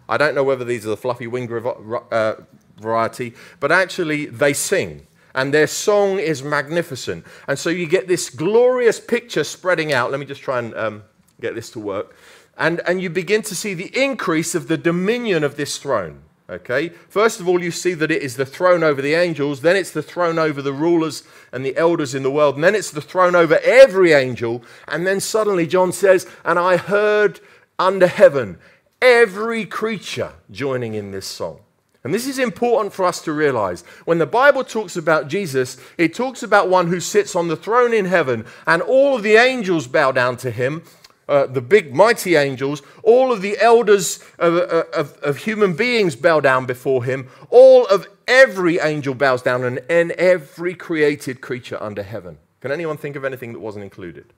I 0.09 0.17
don't 0.17 0.35
know 0.35 0.43
whether 0.43 0.65
these 0.65 0.85
are 0.85 0.89
the 0.89 0.97
fluffy 0.97 1.27
winged 1.27 1.51
uh, 1.51 2.35
variety, 2.77 3.33
but 3.59 3.71
actually 3.71 4.25
they 4.25 4.53
sing. 4.53 5.07
And 5.35 5.53
their 5.53 5.67
song 5.67 6.19
is 6.19 6.43
magnificent. 6.43 7.25
And 7.47 7.57
so 7.57 7.69
you 7.69 7.87
get 7.87 8.07
this 8.07 8.29
glorious 8.29 8.99
picture 8.99 9.43
spreading 9.43 9.91
out. 9.91 10.11
Let 10.11 10.19
me 10.19 10.27
just 10.27 10.41
try 10.41 10.59
and 10.59 10.75
um, 10.75 11.03
get 11.41 11.55
this 11.55 11.71
to 11.71 11.79
work. 11.79 12.15
And, 12.57 12.81
and 12.85 13.01
you 13.01 13.09
begin 13.09 13.41
to 13.43 13.55
see 13.55 13.73
the 13.73 13.91
increase 13.99 14.55
of 14.55 14.67
the 14.67 14.77
dominion 14.77 15.43
of 15.43 15.55
this 15.55 15.77
throne. 15.77 16.21
Okay? 16.49 16.89
First 17.09 17.39
of 17.39 17.47
all, 17.47 17.61
you 17.61 17.71
see 17.71 17.93
that 17.95 18.11
it 18.11 18.21
is 18.21 18.35
the 18.35 18.45
throne 18.45 18.83
over 18.83 19.01
the 19.01 19.13
angels, 19.13 19.61
then 19.61 19.75
it's 19.75 19.91
the 19.91 20.03
throne 20.03 20.37
over 20.37 20.61
the 20.61 20.73
rulers 20.73 21.23
and 21.51 21.65
the 21.65 21.75
elders 21.77 22.13
in 22.13 22.23
the 22.23 22.31
world, 22.31 22.55
and 22.55 22.63
then 22.63 22.75
it's 22.75 22.91
the 22.91 23.01
throne 23.01 23.35
over 23.35 23.59
every 23.63 24.13
angel. 24.13 24.63
And 24.87 25.07
then 25.07 25.19
suddenly 25.19 25.65
John 25.65 25.91
says, 25.91 26.27
And 26.45 26.59
I 26.59 26.77
heard 26.77 27.39
under 27.79 28.07
heaven 28.07 28.59
every 29.01 29.65
creature 29.65 30.33
joining 30.51 30.93
in 30.93 31.11
this 31.11 31.25
song. 31.25 31.59
And 32.03 32.13
this 32.13 32.27
is 32.27 32.37
important 32.37 32.93
for 32.93 33.05
us 33.05 33.21
to 33.21 33.31
realize. 33.31 33.83
When 34.03 34.17
the 34.17 34.25
Bible 34.25 34.65
talks 34.65 34.97
about 34.97 35.29
Jesus, 35.29 35.77
it 35.97 36.13
talks 36.13 36.43
about 36.43 36.69
one 36.69 36.87
who 36.87 36.99
sits 36.99 37.33
on 37.35 37.47
the 37.47 37.55
throne 37.55 37.93
in 37.93 38.05
heaven, 38.05 38.45
and 38.67 38.81
all 38.81 39.15
of 39.15 39.23
the 39.23 39.35
angels 39.35 39.87
bow 39.87 40.11
down 40.11 40.35
to 40.37 40.51
him, 40.51 40.83
uh, 41.27 41.45
the 41.45 41.61
big 41.61 41.95
mighty 41.95 42.35
angels, 42.35 42.81
all 43.01 43.31
of 43.31 43.41
the 43.41 43.57
elders 43.59 44.23
of, 44.39 44.55
uh, 44.55 44.83
of, 44.93 45.17
of, 45.19 45.37
human 45.37 45.73
beings 45.73 46.15
bow 46.15 46.39
down 46.39 46.65
before 46.65 47.05
him, 47.05 47.29
all 47.49 47.85
of 47.87 48.07
every 48.27 48.79
angel 48.79 49.13
bows 49.13 49.41
down, 49.41 49.63
and, 49.63 49.79
and 49.89 50.11
every 50.11 50.75
created 50.75 51.39
creature 51.39 51.81
under 51.81 52.03
heaven. 52.03 52.37
Can 52.59 52.71
anyone 52.71 52.97
think 52.97 53.15
of 53.15 53.23
anything 53.23 53.53
that 53.53 53.59
wasn't 53.59 53.83
included? 53.83 54.33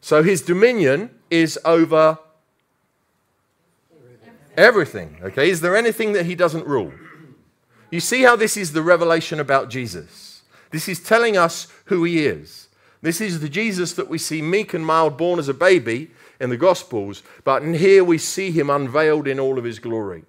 So 0.00 0.22
his 0.22 0.42
dominion 0.42 1.10
is 1.30 1.58
over 1.64 2.18
everything. 4.56 5.18
Okay, 5.22 5.50
is 5.50 5.60
there 5.60 5.76
anything 5.76 6.12
that 6.12 6.26
he 6.26 6.34
doesn't 6.34 6.66
rule? 6.66 6.92
You 7.90 8.00
see 8.00 8.22
how 8.22 8.36
this 8.36 8.56
is 8.56 8.72
the 8.72 8.82
revelation 8.82 9.38
about 9.38 9.70
Jesus. 9.70 10.42
This 10.70 10.88
is 10.88 11.00
telling 11.00 11.36
us 11.36 11.68
who 11.86 12.02
he 12.04 12.26
is. 12.26 12.63
This 13.04 13.20
is 13.20 13.40
the 13.40 13.50
Jesus 13.50 13.92
that 13.92 14.08
we 14.08 14.16
see 14.16 14.40
meek 14.40 14.72
and 14.72 14.86
mild, 14.86 15.18
born 15.18 15.38
as 15.38 15.50
a 15.50 15.52
baby 15.52 16.10
in 16.40 16.48
the 16.48 16.56
Gospels, 16.56 17.22
but 17.44 17.62
here 17.62 18.02
we 18.02 18.16
see 18.16 18.50
him 18.50 18.70
unveiled 18.70 19.28
in 19.28 19.38
all 19.38 19.58
of 19.58 19.64
his 19.64 19.78
glory. 19.78 20.24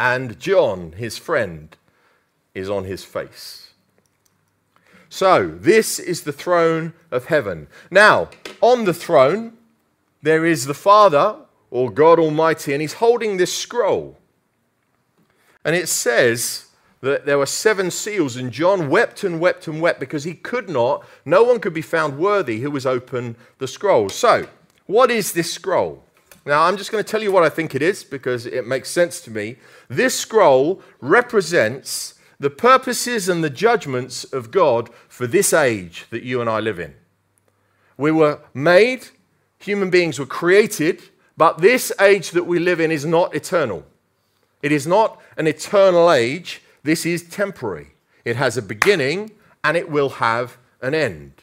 And 0.00 0.40
John, 0.40 0.92
his 0.92 1.18
friend, 1.18 1.76
is 2.54 2.70
on 2.70 2.84
his 2.84 3.04
face. 3.04 3.74
So, 5.10 5.48
this 5.48 5.98
is 5.98 6.22
the 6.22 6.32
throne 6.32 6.94
of 7.10 7.26
heaven. 7.26 7.66
Now, 7.90 8.30
on 8.62 8.86
the 8.86 8.94
throne, 8.94 9.58
there 10.22 10.46
is 10.46 10.64
the 10.64 10.72
Father, 10.72 11.36
or 11.70 11.90
God 11.90 12.18
Almighty, 12.18 12.72
and 12.72 12.80
he's 12.80 12.94
holding 12.94 13.36
this 13.36 13.52
scroll. 13.52 14.16
And 15.62 15.76
it 15.76 15.90
says 15.90 16.68
that 17.04 17.26
there 17.26 17.36
were 17.36 17.46
seven 17.46 17.90
seals, 17.90 18.36
and 18.36 18.50
John 18.50 18.88
wept 18.88 19.24
and 19.24 19.38
wept 19.38 19.68
and 19.68 19.80
wept 19.80 20.00
because 20.00 20.24
he 20.24 20.34
could 20.34 20.70
not, 20.70 21.06
no 21.26 21.44
one 21.44 21.60
could 21.60 21.74
be 21.74 21.82
found 21.82 22.18
worthy 22.18 22.60
who 22.60 22.70
was 22.70 22.86
open 22.86 23.36
the 23.58 23.68
scroll. 23.68 24.08
So, 24.08 24.48
what 24.86 25.10
is 25.10 25.32
this 25.32 25.52
scroll? 25.52 26.02
Now, 26.46 26.62
I'm 26.62 26.78
just 26.78 26.90
going 26.90 27.04
to 27.04 27.10
tell 27.10 27.22
you 27.22 27.30
what 27.30 27.42
I 27.42 27.50
think 27.50 27.74
it 27.74 27.82
is 27.82 28.04
because 28.04 28.46
it 28.46 28.66
makes 28.66 28.90
sense 28.90 29.20
to 29.22 29.30
me. 29.30 29.56
This 29.88 30.18
scroll 30.18 30.80
represents 31.00 32.14
the 32.40 32.50
purposes 32.50 33.28
and 33.28 33.44
the 33.44 33.50
judgments 33.50 34.24
of 34.24 34.50
God 34.50 34.88
for 35.08 35.26
this 35.26 35.52
age 35.52 36.06
that 36.08 36.22
you 36.22 36.40
and 36.40 36.48
I 36.48 36.60
live 36.60 36.78
in. 36.78 36.94
We 37.98 38.12
were 38.12 38.40
made, 38.54 39.08
human 39.58 39.90
beings 39.90 40.18
were 40.18 40.26
created, 40.26 41.02
but 41.36 41.58
this 41.58 41.92
age 42.00 42.30
that 42.30 42.44
we 42.44 42.58
live 42.58 42.80
in 42.80 42.90
is 42.90 43.04
not 43.04 43.34
eternal. 43.34 43.84
It 44.62 44.72
is 44.72 44.86
not 44.86 45.20
an 45.36 45.46
eternal 45.46 46.10
age, 46.10 46.62
this 46.84 47.04
is 47.04 47.28
temporary. 47.28 47.88
It 48.24 48.36
has 48.36 48.56
a 48.56 48.62
beginning 48.62 49.32
and 49.64 49.76
it 49.76 49.90
will 49.90 50.10
have 50.10 50.58
an 50.80 50.94
end. 50.94 51.42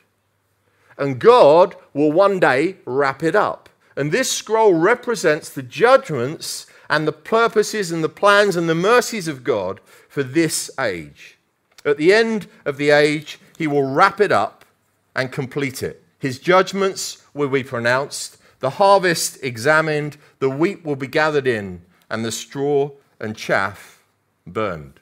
And 0.97 1.19
God 1.19 1.75
will 1.93 2.11
one 2.11 2.39
day 2.39 2.77
wrap 2.85 3.23
it 3.23 3.35
up. 3.35 3.69
And 3.95 4.11
this 4.11 4.31
scroll 4.31 4.73
represents 4.73 5.49
the 5.49 5.63
judgments 5.63 6.67
and 6.89 7.07
the 7.07 7.11
purposes 7.11 7.91
and 7.91 8.03
the 8.03 8.09
plans 8.09 8.55
and 8.55 8.69
the 8.69 8.75
mercies 8.75 9.27
of 9.27 9.43
God 9.43 9.79
for 10.07 10.23
this 10.23 10.69
age. 10.79 11.37
At 11.83 11.97
the 11.97 12.13
end 12.13 12.47
of 12.65 12.77
the 12.77 12.91
age, 12.91 13.39
he 13.57 13.67
will 13.67 13.83
wrap 13.83 14.21
it 14.21 14.31
up 14.31 14.63
and 15.15 15.31
complete 15.31 15.81
it. 15.81 16.03
His 16.19 16.37
judgments 16.37 17.23
will 17.33 17.49
be 17.49 17.63
pronounced, 17.63 18.37
the 18.59 18.71
harvest 18.71 19.43
examined, 19.43 20.17
the 20.39 20.49
wheat 20.49 20.85
will 20.85 20.95
be 20.95 21.07
gathered 21.07 21.47
in, 21.47 21.81
and 22.09 22.23
the 22.23 22.31
straw 22.31 22.91
and 23.19 23.35
chaff 23.35 24.03
burned. 24.45 24.99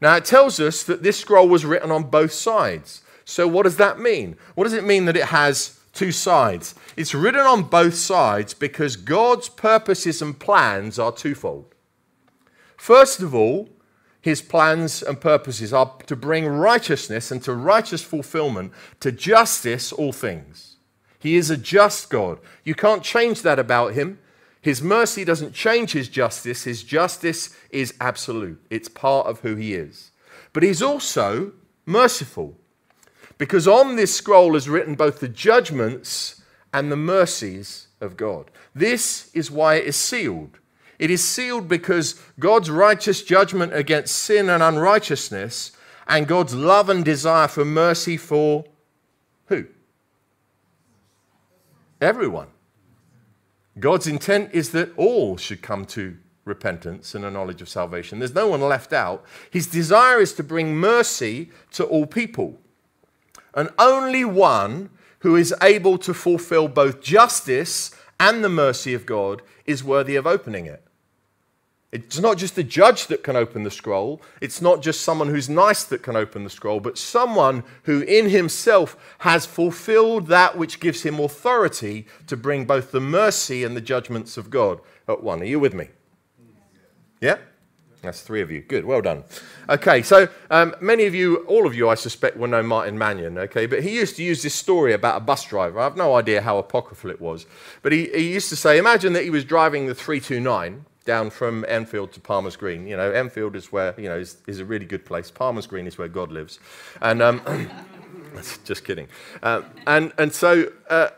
Now, 0.00 0.16
it 0.16 0.24
tells 0.24 0.58
us 0.60 0.82
that 0.84 1.02
this 1.02 1.20
scroll 1.20 1.48
was 1.48 1.64
written 1.64 1.90
on 1.90 2.04
both 2.04 2.32
sides. 2.32 3.02
So, 3.24 3.46
what 3.46 3.64
does 3.64 3.76
that 3.76 4.00
mean? 4.00 4.36
What 4.54 4.64
does 4.64 4.72
it 4.72 4.84
mean 4.84 5.04
that 5.04 5.16
it 5.16 5.26
has 5.26 5.78
two 5.92 6.10
sides? 6.10 6.74
It's 6.96 7.14
written 7.14 7.40
on 7.40 7.64
both 7.64 7.94
sides 7.94 8.54
because 8.54 8.96
God's 8.96 9.48
purposes 9.48 10.22
and 10.22 10.38
plans 10.38 10.98
are 10.98 11.12
twofold. 11.12 11.74
First 12.76 13.20
of 13.20 13.34
all, 13.34 13.68
his 14.22 14.42
plans 14.42 15.02
and 15.02 15.20
purposes 15.20 15.72
are 15.72 15.96
to 16.06 16.16
bring 16.16 16.46
righteousness 16.46 17.30
and 17.30 17.42
to 17.42 17.54
righteous 17.54 18.02
fulfillment, 18.02 18.72
to 19.00 19.12
justice, 19.12 19.92
all 19.92 20.12
things. 20.12 20.76
He 21.18 21.36
is 21.36 21.50
a 21.50 21.56
just 21.56 22.10
God. 22.10 22.38
You 22.64 22.74
can't 22.74 23.02
change 23.02 23.42
that 23.42 23.58
about 23.58 23.94
him. 23.94 24.18
His 24.60 24.82
mercy 24.82 25.24
doesn't 25.24 25.54
change 25.54 25.92
his 25.92 26.08
justice. 26.08 26.64
His 26.64 26.82
justice 26.82 27.56
is 27.70 27.94
absolute, 28.00 28.60
it's 28.70 28.88
part 28.88 29.26
of 29.26 29.40
who 29.40 29.56
he 29.56 29.74
is. 29.74 30.10
But 30.52 30.62
he's 30.62 30.82
also 30.82 31.52
merciful 31.86 32.56
because 33.38 33.66
on 33.66 33.96
this 33.96 34.14
scroll 34.14 34.54
is 34.54 34.68
written 34.68 34.94
both 34.94 35.20
the 35.20 35.28
judgments 35.28 36.42
and 36.74 36.92
the 36.92 36.96
mercies 36.96 37.88
of 38.00 38.16
God. 38.16 38.50
This 38.74 39.30
is 39.32 39.50
why 39.50 39.76
it 39.76 39.86
is 39.86 39.96
sealed. 39.96 40.58
It 40.98 41.10
is 41.10 41.26
sealed 41.26 41.66
because 41.66 42.20
God's 42.38 42.70
righteous 42.70 43.22
judgment 43.22 43.74
against 43.74 44.14
sin 44.14 44.50
and 44.50 44.62
unrighteousness 44.62 45.72
and 46.06 46.26
God's 46.26 46.54
love 46.54 46.90
and 46.90 47.02
desire 47.04 47.48
for 47.48 47.64
mercy 47.64 48.18
for 48.18 48.64
who? 49.46 49.66
Everyone. 52.00 52.48
God's 53.78 54.06
intent 54.06 54.50
is 54.52 54.70
that 54.72 54.92
all 54.96 55.36
should 55.36 55.62
come 55.62 55.84
to 55.86 56.16
repentance 56.44 57.14
and 57.14 57.24
a 57.24 57.30
knowledge 57.30 57.62
of 57.62 57.68
salvation. 57.68 58.18
There's 58.18 58.34
no 58.34 58.48
one 58.48 58.60
left 58.60 58.92
out. 58.92 59.24
His 59.50 59.66
desire 59.66 60.20
is 60.20 60.32
to 60.34 60.42
bring 60.42 60.76
mercy 60.76 61.50
to 61.72 61.84
all 61.84 62.06
people. 62.06 62.58
And 63.54 63.70
only 63.78 64.24
one 64.24 64.90
who 65.20 65.36
is 65.36 65.54
able 65.62 65.98
to 65.98 66.14
fulfill 66.14 66.68
both 66.68 67.00
justice 67.00 67.94
and 68.18 68.42
the 68.42 68.48
mercy 68.48 68.94
of 68.94 69.06
God 69.06 69.42
is 69.66 69.84
worthy 69.84 70.16
of 70.16 70.26
opening 70.26 70.66
it. 70.66 70.84
It's 71.92 72.20
not 72.20 72.38
just 72.38 72.54
the 72.54 72.62
judge 72.62 73.08
that 73.08 73.24
can 73.24 73.34
open 73.34 73.64
the 73.64 73.70
scroll. 73.70 74.22
It's 74.40 74.62
not 74.62 74.80
just 74.80 75.02
someone 75.02 75.28
who's 75.28 75.48
nice 75.48 75.82
that 75.84 76.04
can 76.04 76.14
open 76.14 76.44
the 76.44 76.50
scroll, 76.50 76.78
but 76.78 76.96
someone 76.96 77.64
who 77.82 78.02
in 78.02 78.30
himself 78.30 78.96
has 79.18 79.44
fulfilled 79.44 80.28
that 80.28 80.56
which 80.56 80.78
gives 80.78 81.02
him 81.02 81.18
authority 81.18 82.06
to 82.28 82.36
bring 82.36 82.64
both 82.64 82.92
the 82.92 83.00
mercy 83.00 83.64
and 83.64 83.76
the 83.76 83.80
judgments 83.80 84.36
of 84.36 84.50
God 84.50 84.80
at 85.08 85.22
one. 85.22 85.40
Are 85.42 85.46
you 85.46 85.58
with 85.58 85.74
me? 85.74 85.88
Yeah? 87.20 87.38
That's 88.02 88.22
three 88.22 88.40
of 88.40 88.52
you. 88.52 88.60
Good, 88.62 88.84
well 88.84 89.02
done. 89.02 89.24
Okay, 89.68 90.02
so 90.02 90.28
um, 90.50 90.74
many 90.80 91.06
of 91.06 91.14
you, 91.14 91.38
all 91.48 91.66
of 91.66 91.74
you, 91.74 91.88
I 91.88 91.96
suspect, 91.96 92.36
will 92.36 92.48
know 92.48 92.62
Martin 92.62 92.96
Mannion, 92.96 93.36
okay? 93.36 93.66
But 93.66 93.82
he 93.82 93.90
used 93.90 94.16
to 94.16 94.22
use 94.22 94.42
this 94.42 94.54
story 94.54 94.94
about 94.94 95.16
a 95.16 95.20
bus 95.20 95.44
driver. 95.44 95.80
I 95.80 95.84
have 95.84 95.96
no 95.96 96.14
idea 96.14 96.40
how 96.40 96.56
apocryphal 96.56 97.10
it 97.10 97.20
was. 97.20 97.46
But 97.82 97.92
he, 97.92 98.06
he 98.06 98.32
used 98.32 98.48
to 98.50 98.56
say, 98.56 98.78
imagine 98.78 99.12
that 99.14 99.24
he 99.24 99.30
was 99.30 99.44
driving 99.44 99.86
the 99.86 99.94
329 99.94 100.86
down 101.04 101.30
from 101.30 101.64
Enfield 101.68 102.12
to 102.12 102.20
Palmer's 102.20 102.56
Green. 102.56 102.86
You 102.86 102.96
know, 102.96 103.10
Enfield 103.10 103.56
is 103.56 103.72
where, 103.72 103.94
you 103.98 104.08
know, 104.08 104.18
is, 104.18 104.36
is 104.46 104.60
a 104.60 104.64
really 104.64 104.86
good 104.86 105.04
place. 105.04 105.30
Palmer's 105.30 105.66
Green 105.66 105.86
is 105.86 105.98
where 105.98 106.08
God 106.08 106.30
lives. 106.30 106.58
And, 107.00 107.22
um, 107.22 107.40
just 108.64 108.84
kidding. 108.84 109.08
Uh, 109.42 109.62
and, 109.86 110.12
and 110.18 110.32
so 110.32 110.70
uh, 110.88 111.08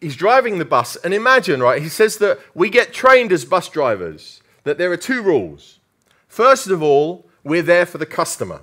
he's 0.00 0.16
driving 0.16 0.58
the 0.58 0.64
bus. 0.64 0.96
And 0.96 1.14
imagine, 1.14 1.62
right, 1.62 1.80
he 1.80 1.88
says 1.88 2.18
that 2.18 2.38
we 2.54 2.70
get 2.70 2.92
trained 2.92 3.32
as 3.32 3.44
bus 3.44 3.68
drivers, 3.68 4.42
that 4.64 4.78
there 4.78 4.90
are 4.92 4.96
two 4.96 5.22
rules. 5.22 5.78
First 6.28 6.68
of 6.68 6.82
all, 6.82 7.26
we're 7.44 7.62
there 7.62 7.86
for 7.86 7.98
the 7.98 8.06
customer. 8.06 8.60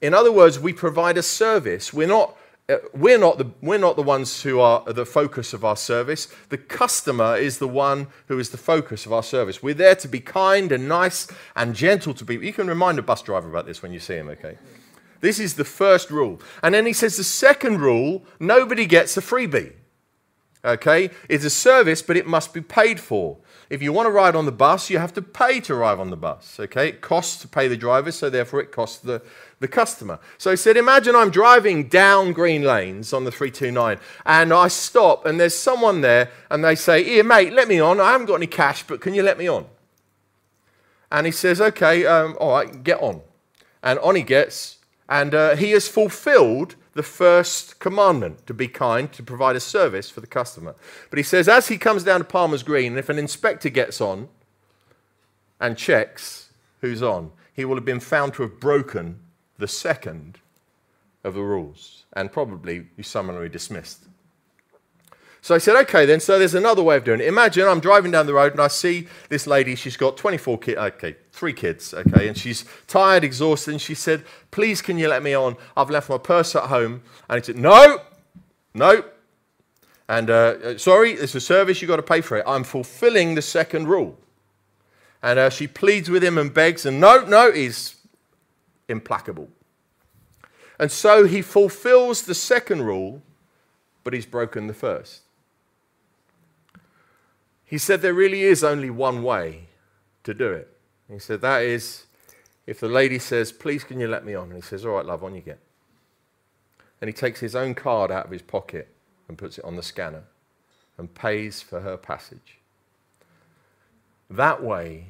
In 0.00 0.12
other 0.12 0.32
words, 0.32 0.58
we 0.58 0.72
provide 0.72 1.16
a 1.16 1.22
service. 1.22 1.92
We're 1.92 2.08
not, 2.08 2.36
Uh, 2.66 2.76
we're 2.94 3.18
not, 3.18 3.36
the, 3.36 3.50
we're 3.60 3.78
not 3.78 3.94
the 3.94 4.02
ones 4.02 4.42
who 4.42 4.58
are 4.58 4.90
the 4.90 5.04
focus 5.04 5.52
of 5.52 5.66
our 5.66 5.76
service. 5.76 6.28
The 6.48 6.56
customer 6.56 7.36
is 7.36 7.58
the 7.58 7.68
one 7.68 8.06
who 8.28 8.38
is 8.38 8.48
the 8.48 8.56
focus 8.56 9.04
of 9.04 9.12
our 9.12 9.22
service. 9.22 9.62
We're 9.62 9.74
there 9.74 9.94
to 9.96 10.08
be 10.08 10.20
kind 10.20 10.72
and 10.72 10.88
nice 10.88 11.28
and 11.54 11.74
gentle 11.74 12.14
to 12.14 12.24
people. 12.24 12.46
You 12.46 12.54
can 12.54 12.66
remind 12.66 12.98
a 12.98 13.02
bus 13.02 13.20
driver 13.20 13.50
about 13.50 13.66
this 13.66 13.82
when 13.82 13.92
you 13.92 14.00
see 14.00 14.14
him, 14.14 14.30
okay? 14.30 14.56
This 15.20 15.38
is 15.38 15.54
the 15.54 15.64
first 15.64 16.10
rule. 16.10 16.40
And 16.62 16.74
then 16.74 16.86
he 16.86 16.94
says 16.94 17.18
the 17.18 17.24
second 17.24 17.82
rule 17.82 18.24
nobody 18.40 18.86
gets 18.86 19.14
a 19.18 19.20
freebie. 19.20 19.74
Okay? 20.64 21.10
It's 21.28 21.44
a 21.44 21.50
service, 21.50 22.00
but 22.02 22.16
it 22.16 22.26
must 22.26 22.54
be 22.54 22.60
paid 22.60 22.98
for. 22.98 23.36
If 23.70 23.82
you 23.82 23.92
want 23.92 24.06
to 24.06 24.10
ride 24.10 24.36
on 24.36 24.46
the 24.46 24.52
bus, 24.52 24.88
you 24.88 24.98
have 24.98 25.12
to 25.14 25.22
pay 25.22 25.60
to 25.60 25.74
ride 25.74 25.98
on 25.98 26.10
the 26.10 26.16
bus. 26.16 26.58
Okay? 26.58 26.88
It 26.88 27.00
costs 27.00 27.40
to 27.42 27.48
pay 27.48 27.68
the 27.68 27.76
driver, 27.76 28.12
so 28.12 28.30
therefore 28.30 28.60
it 28.60 28.72
costs 28.72 28.98
the, 28.98 29.22
the 29.60 29.68
customer. 29.68 30.18
So 30.38 30.50
he 30.50 30.56
said, 30.56 30.76
Imagine 30.76 31.14
I'm 31.16 31.30
driving 31.30 31.88
down 31.88 32.32
green 32.32 32.62
lanes 32.62 33.12
on 33.12 33.24
the 33.24 33.30
329 33.30 33.98
and 34.26 34.52
I 34.52 34.68
stop 34.68 35.26
and 35.26 35.38
there's 35.38 35.56
someone 35.56 36.00
there 36.00 36.30
and 36.50 36.64
they 36.64 36.74
say, 36.74 37.04
Here, 37.04 37.24
mate, 37.24 37.52
let 37.52 37.68
me 37.68 37.80
on. 37.80 38.00
I 38.00 38.12
haven't 38.12 38.26
got 38.26 38.36
any 38.36 38.46
cash, 38.46 38.86
but 38.86 39.00
can 39.00 39.14
you 39.14 39.22
let 39.22 39.38
me 39.38 39.48
on? 39.48 39.66
And 41.10 41.26
he 41.26 41.32
says, 41.32 41.60
Okay, 41.60 42.06
um, 42.06 42.36
all 42.40 42.52
right, 42.52 42.82
get 42.84 43.00
on. 43.00 43.22
And 43.82 43.98
on 43.98 44.16
he 44.16 44.22
gets, 44.22 44.78
and 45.08 45.34
uh, 45.34 45.56
he 45.56 45.72
has 45.72 45.88
fulfilled 45.88 46.76
the 46.94 47.02
first 47.02 47.78
commandment 47.80 48.46
to 48.46 48.54
be 48.54 48.68
kind, 48.68 49.12
to 49.12 49.22
provide 49.22 49.56
a 49.56 49.60
service 49.60 50.10
for 50.10 50.20
the 50.20 50.26
customer. 50.26 50.74
But 51.10 51.18
he 51.18 51.22
says, 51.22 51.48
as 51.48 51.68
he 51.68 51.76
comes 51.76 52.04
down 52.04 52.20
to 52.20 52.24
Palmer's 52.24 52.62
Green, 52.62 52.96
if 52.96 53.08
an 53.08 53.18
inspector 53.18 53.68
gets 53.68 54.00
on 54.00 54.28
and 55.60 55.76
checks 55.76 56.50
who's 56.80 57.02
on, 57.02 57.32
he 57.52 57.64
will 57.64 57.76
have 57.76 57.84
been 57.84 58.00
found 58.00 58.34
to 58.34 58.42
have 58.42 58.60
broken 58.60 59.20
the 59.58 59.68
second 59.68 60.38
of 61.22 61.34
the 61.34 61.42
rules 61.42 62.04
and 62.12 62.32
probably 62.32 62.80
be 62.80 63.02
summarily 63.02 63.48
dismissed. 63.48 64.04
So 65.44 65.54
I 65.54 65.58
said, 65.58 65.76
okay, 65.82 66.06
then, 66.06 66.20
so 66.20 66.38
there's 66.38 66.54
another 66.54 66.82
way 66.82 66.96
of 66.96 67.04
doing 67.04 67.20
it. 67.20 67.26
Imagine 67.26 67.68
I'm 67.68 67.78
driving 67.78 68.10
down 68.10 68.24
the 68.24 68.32
road 68.32 68.52
and 68.52 68.62
I 68.62 68.68
see 68.68 69.08
this 69.28 69.46
lady, 69.46 69.74
she's 69.74 69.94
got 69.94 70.16
24 70.16 70.58
kids, 70.58 70.78
okay, 70.78 71.16
three 71.32 71.52
kids, 71.52 71.92
okay, 71.92 72.28
and 72.28 72.38
she's 72.38 72.64
tired, 72.86 73.24
exhausted, 73.24 73.72
and 73.72 73.78
she 73.78 73.94
said, 73.94 74.24
please, 74.50 74.80
can 74.80 74.96
you 74.96 75.06
let 75.06 75.22
me 75.22 75.34
on? 75.34 75.58
I've 75.76 75.90
left 75.90 76.08
my 76.08 76.16
purse 76.16 76.56
at 76.56 76.70
home. 76.70 77.02
And 77.28 77.38
he 77.38 77.44
said, 77.44 77.58
no, 77.58 78.00
no. 78.72 79.04
And 80.08 80.30
uh, 80.30 80.54
uh, 80.64 80.78
sorry, 80.78 81.12
it's 81.12 81.34
a 81.34 81.42
service, 81.42 81.82
you've 81.82 81.90
got 81.90 81.96
to 81.96 82.02
pay 82.02 82.22
for 82.22 82.38
it. 82.38 82.44
I'm 82.46 82.64
fulfilling 82.64 83.34
the 83.34 83.42
second 83.42 83.86
rule. 83.86 84.18
And 85.22 85.38
uh, 85.38 85.50
she 85.50 85.66
pleads 85.66 86.08
with 86.08 86.24
him 86.24 86.38
and 86.38 86.54
begs, 86.54 86.86
and 86.86 86.98
no, 86.98 87.22
no, 87.22 87.52
he's 87.52 87.96
implacable. 88.88 89.50
And 90.78 90.90
so 90.90 91.26
he 91.26 91.42
fulfills 91.42 92.22
the 92.22 92.34
second 92.34 92.80
rule, 92.80 93.20
but 94.04 94.14
he's 94.14 94.24
broken 94.24 94.68
the 94.68 94.72
first. 94.72 95.23
He 97.74 97.78
said 97.78 98.02
there 98.02 98.14
really 98.14 98.42
is 98.42 98.62
only 98.62 98.88
one 98.88 99.24
way 99.24 99.66
to 100.22 100.32
do 100.32 100.52
it. 100.52 100.68
He 101.10 101.18
said 101.18 101.40
that 101.40 101.64
is 101.64 102.04
if 102.68 102.78
the 102.78 102.86
lady 102.86 103.18
says, 103.18 103.50
Please, 103.50 103.82
can 103.82 103.98
you 103.98 104.06
let 104.06 104.24
me 104.24 104.36
on? 104.36 104.44
And 104.44 104.54
he 104.54 104.60
says, 104.60 104.86
All 104.86 104.92
right, 104.92 105.04
love, 105.04 105.24
on 105.24 105.34
you 105.34 105.40
get. 105.40 105.58
And 107.00 107.08
he 107.08 107.12
takes 107.12 107.40
his 107.40 107.56
own 107.56 107.74
card 107.74 108.12
out 108.12 108.26
of 108.26 108.30
his 108.30 108.42
pocket 108.42 108.94
and 109.26 109.36
puts 109.36 109.58
it 109.58 109.64
on 109.64 109.74
the 109.74 109.82
scanner 109.82 110.22
and 110.98 111.12
pays 111.12 111.62
for 111.62 111.80
her 111.80 111.96
passage. 111.96 112.58
That 114.30 114.62
way, 114.62 115.06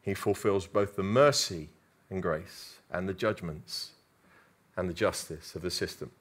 he 0.00 0.14
fulfills 0.14 0.66
both 0.66 0.96
the 0.96 1.02
mercy 1.02 1.68
and 2.08 2.22
grace 2.22 2.76
and 2.90 3.06
the 3.06 3.12
judgments 3.12 3.90
and 4.74 4.88
the 4.88 4.94
justice 4.94 5.54
of 5.54 5.60
the 5.60 5.70
system. 5.70 6.12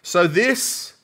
So, 0.00 0.26
this 0.26 0.94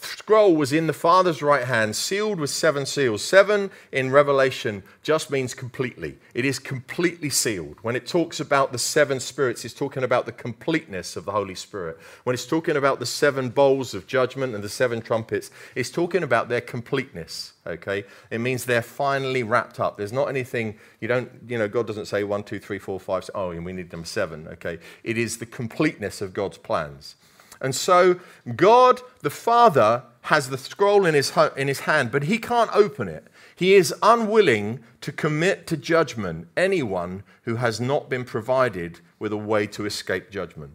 scroll 0.00 0.56
was 0.56 0.72
in 0.72 0.86
the 0.86 0.92
Father's 0.92 1.42
right 1.42 1.64
hand, 1.64 1.94
sealed 1.96 2.40
with 2.40 2.50
seven 2.50 2.86
seals. 2.86 3.22
Seven 3.22 3.70
in 3.92 4.10
Revelation 4.10 4.82
just 5.02 5.30
means 5.30 5.54
completely. 5.54 6.18
It 6.34 6.44
is 6.44 6.58
completely 6.58 7.30
sealed. 7.30 7.76
When 7.82 7.96
it 7.96 8.06
talks 8.06 8.40
about 8.40 8.72
the 8.72 8.78
seven 8.78 9.20
spirits, 9.20 9.64
it's 9.64 9.74
talking 9.74 10.02
about 10.02 10.26
the 10.26 10.32
completeness 10.32 11.16
of 11.16 11.24
the 11.24 11.32
Holy 11.32 11.54
Spirit. 11.54 11.98
When 12.24 12.34
it's 12.34 12.46
talking 12.46 12.76
about 12.76 12.98
the 12.98 13.06
seven 13.06 13.50
bowls 13.50 13.94
of 13.94 14.06
judgment 14.06 14.54
and 14.54 14.64
the 14.64 14.68
seven 14.68 15.00
trumpets, 15.00 15.50
it's 15.74 15.90
talking 15.90 16.22
about 16.22 16.48
their 16.48 16.60
completeness. 16.60 17.52
Okay? 17.66 18.04
It 18.30 18.38
means 18.38 18.64
they're 18.64 18.82
finally 18.82 19.42
wrapped 19.42 19.80
up. 19.80 19.96
There's 19.96 20.12
not 20.12 20.28
anything, 20.28 20.78
you 21.00 21.08
don't, 21.08 21.30
you 21.46 21.58
know, 21.58 21.68
God 21.68 21.86
doesn't 21.86 22.06
say 22.06 22.24
one, 22.24 22.42
two, 22.42 22.58
three, 22.58 22.78
four, 22.78 22.98
five, 22.98 23.24
six, 23.24 23.30
oh, 23.34 23.50
and 23.50 23.64
we 23.64 23.72
need 23.72 23.90
them 23.90 24.04
seven. 24.04 24.48
Okay? 24.48 24.78
It 25.04 25.18
is 25.18 25.38
the 25.38 25.46
completeness 25.46 26.20
of 26.20 26.32
God's 26.32 26.58
plans. 26.58 27.16
And 27.60 27.74
so 27.74 28.20
God, 28.56 29.00
the 29.20 29.30
Father, 29.30 30.02
has 30.22 30.50
the 30.50 30.58
scroll 30.58 31.06
in 31.06 31.14
his, 31.14 31.32
in 31.56 31.68
his 31.68 31.80
hand, 31.80 32.10
but 32.10 32.24
he 32.24 32.38
can't 32.38 32.70
open 32.72 33.08
it. 33.08 33.26
He 33.54 33.74
is 33.74 33.94
unwilling 34.02 34.80
to 35.02 35.12
commit 35.12 35.66
to 35.66 35.76
judgment 35.76 36.48
anyone 36.56 37.22
who 37.42 37.56
has 37.56 37.80
not 37.80 38.08
been 38.08 38.24
provided 38.24 39.00
with 39.18 39.32
a 39.32 39.36
way 39.36 39.66
to 39.68 39.86
escape 39.86 40.30
judgment. 40.30 40.72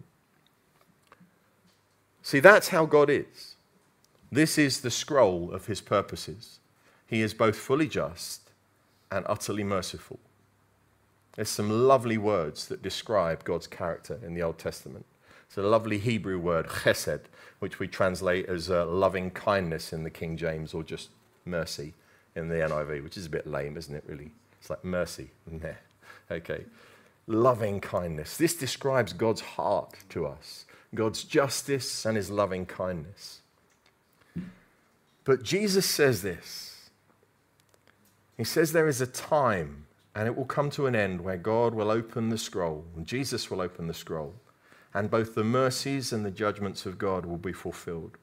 See, 2.22 2.40
that's 2.40 2.70
how 2.70 2.86
God 2.86 3.10
is. 3.10 3.56
This 4.32 4.58
is 4.58 4.82
the 4.82 4.92
scroll 4.92 5.52
of 5.52 5.68
his 5.68 5.82
purposes. 5.82 6.60
He 7.08 7.22
is 7.22 7.34
both 7.34 7.56
fully 7.56 7.88
just 7.88 8.50
and 9.12 9.26
utterly 9.28 9.64
merciful. 9.64 10.20
There's 11.36 11.50
some 11.50 11.88
lovely 11.88 12.18
words 12.18 12.68
that 12.68 12.82
describe 12.82 13.44
God's 13.44 13.68
character 13.68 14.20
in 14.26 14.34
the 14.34 14.42
Old 14.42 14.58
Testament. 14.58 15.06
It's 15.56 15.64
a 15.64 15.70
lovely 15.70 16.00
Hebrew 16.00 16.38
word, 16.38 16.68
chesed, 16.68 17.22
which 17.60 17.80
we 17.80 17.88
translate 17.88 18.48
as 18.48 18.70
uh, 18.70 18.86
loving 18.88 19.32
kindness 19.32 19.94
in 19.94 20.04
the 20.04 20.10
King 20.10 20.36
James 20.36 20.74
or 20.74 20.84
just 20.84 21.12
mercy 21.46 21.94
in 22.36 22.50
the 22.50 22.56
NIV, 22.56 23.02
which 23.02 23.16
is 23.16 23.28
a 23.28 23.30
bit 23.30 23.48
lame, 23.48 23.78
isn't 23.78 23.96
it, 23.96 24.04
really? 24.06 24.32
It's 24.60 24.70
like 24.70 24.84
mercy. 24.84 25.30
okay. 26.30 26.66
Loving 27.26 27.80
kindness. 27.80 28.36
This 28.36 28.54
describes 28.54 29.14
God's 29.14 29.40
heart 29.40 29.94
to 30.10 30.26
us, 30.26 30.66
God's 30.94 31.24
justice 31.24 32.06
and 32.06 32.18
his 32.18 32.30
loving 32.30 32.66
kindness. 32.66 33.40
But 35.24 35.42
Jesus 35.42 35.86
says 35.86 36.22
this 36.22 36.90
He 38.36 38.44
says 38.44 38.74
there 38.74 38.90
is 38.90 39.00
a 39.00 39.08
time, 39.08 39.86
and 40.14 40.28
it 40.28 40.36
will 40.36 40.44
come 40.44 40.70
to 40.72 40.86
an 40.86 40.98
end, 40.98 41.22
where 41.22 41.38
God 41.38 41.74
will 41.74 41.92
open 41.92 42.28
the 42.28 42.38
scroll, 42.38 42.84
and 42.98 43.06
Jesus 43.08 43.50
will 43.50 43.62
open 43.62 43.88
the 43.88 43.94
scroll 43.94 44.34
and 44.96 45.12
both 45.12 45.36
the 45.36 45.44
mercies 45.44 46.14
and 46.14 46.26
the 46.26 46.32
judgments 46.32 46.86
of 46.86 46.98
God 46.98 47.26
will 47.26 47.38
be 47.38 47.52
fulfilled. 47.52 48.18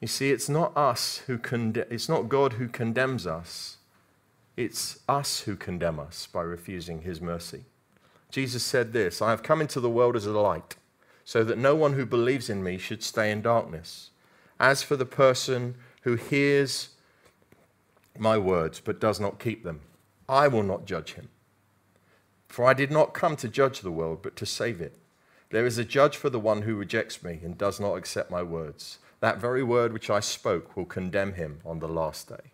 You 0.00 0.08
see, 0.08 0.30
it's 0.30 0.48
not 0.48 0.74
us 0.74 1.18
who 1.26 1.36
conde- 1.36 1.86
it's 1.90 2.08
not 2.08 2.30
God 2.30 2.54
who 2.54 2.66
condemns 2.66 3.26
us. 3.26 3.76
It's 4.56 5.00
us 5.06 5.40
who 5.40 5.54
condemn 5.54 6.00
us 6.00 6.26
by 6.26 6.40
refusing 6.40 7.02
his 7.02 7.20
mercy. 7.20 7.66
Jesus 8.30 8.62
said 8.62 8.94
this, 8.94 9.20
I 9.20 9.30
have 9.30 9.42
come 9.42 9.60
into 9.60 9.80
the 9.80 9.90
world 9.90 10.16
as 10.16 10.24
a 10.24 10.30
light, 10.30 10.76
so 11.26 11.44
that 11.44 11.58
no 11.58 11.74
one 11.74 11.92
who 11.92 12.06
believes 12.06 12.48
in 12.48 12.64
me 12.64 12.78
should 12.78 13.02
stay 13.02 13.30
in 13.30 13.42
darkness. 13.42 14.10
As 14.58 14.82
for 14.82 14.96
the 14.96 15.04
person 15.04 15.74
who 16.02 16.14
hears 16.14 16.88
my 18.18 18.38
words 18.38 18.80
but 18.80 18.98
does 18.98 19.20
not 19.20 19.38
keep 19.38 19.62
them, 19.62 19.80
I 20.26 20.48
will 20.48 20.62
not 20.62 20.86
judge 20.86 21.14
him. 21.14 21.28
For 22.56 22.64
I 22.64 22.72
did 22.72 22.90
not 22.90 23.12
come 23.12 23.36
to 23.36 23.50
judge 23.50 23.80
the 23.80 23.90
world, 23.90 24.20
but 24.22 24.34
to 24.36 24.46
save 24.46 24.80
it. 24.80 24.96
There 25.50 25.66
is 25.66 25.76
a 25.76 25.84
judge 25.84 26.16
for 26.16 26.30
the 26.30 26.40
one 26.40 26.62
who 26.62 26.74
rejects 26.74 27.22
me 27.22 27.38
and 27.44 27.58
does 27.58 27.78
not 27.78 27.96
accept 27.96 28.30
my 28.30 28.42
words. 28.42 28.98
That 29.20 29.36
very 29.36 29.62
word 29.62 29.92
which 29.92 30.08
I 30.08 30.20
spoke 30.20 30.74
will 30.74 30.86
condemn 30.86 31.34
him 31.34 31.60
on 31.66 31.80
the 31.80 31.86
last 31.86 32.30
day. 32.30 32.52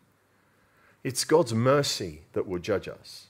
It's 1.04 1.22
God's 1.22 1.54
mercy 1.54 2.22
that 2.32 2.48
will 2.48 2.58
judge 2.58 2.88
us. 2.88 3.28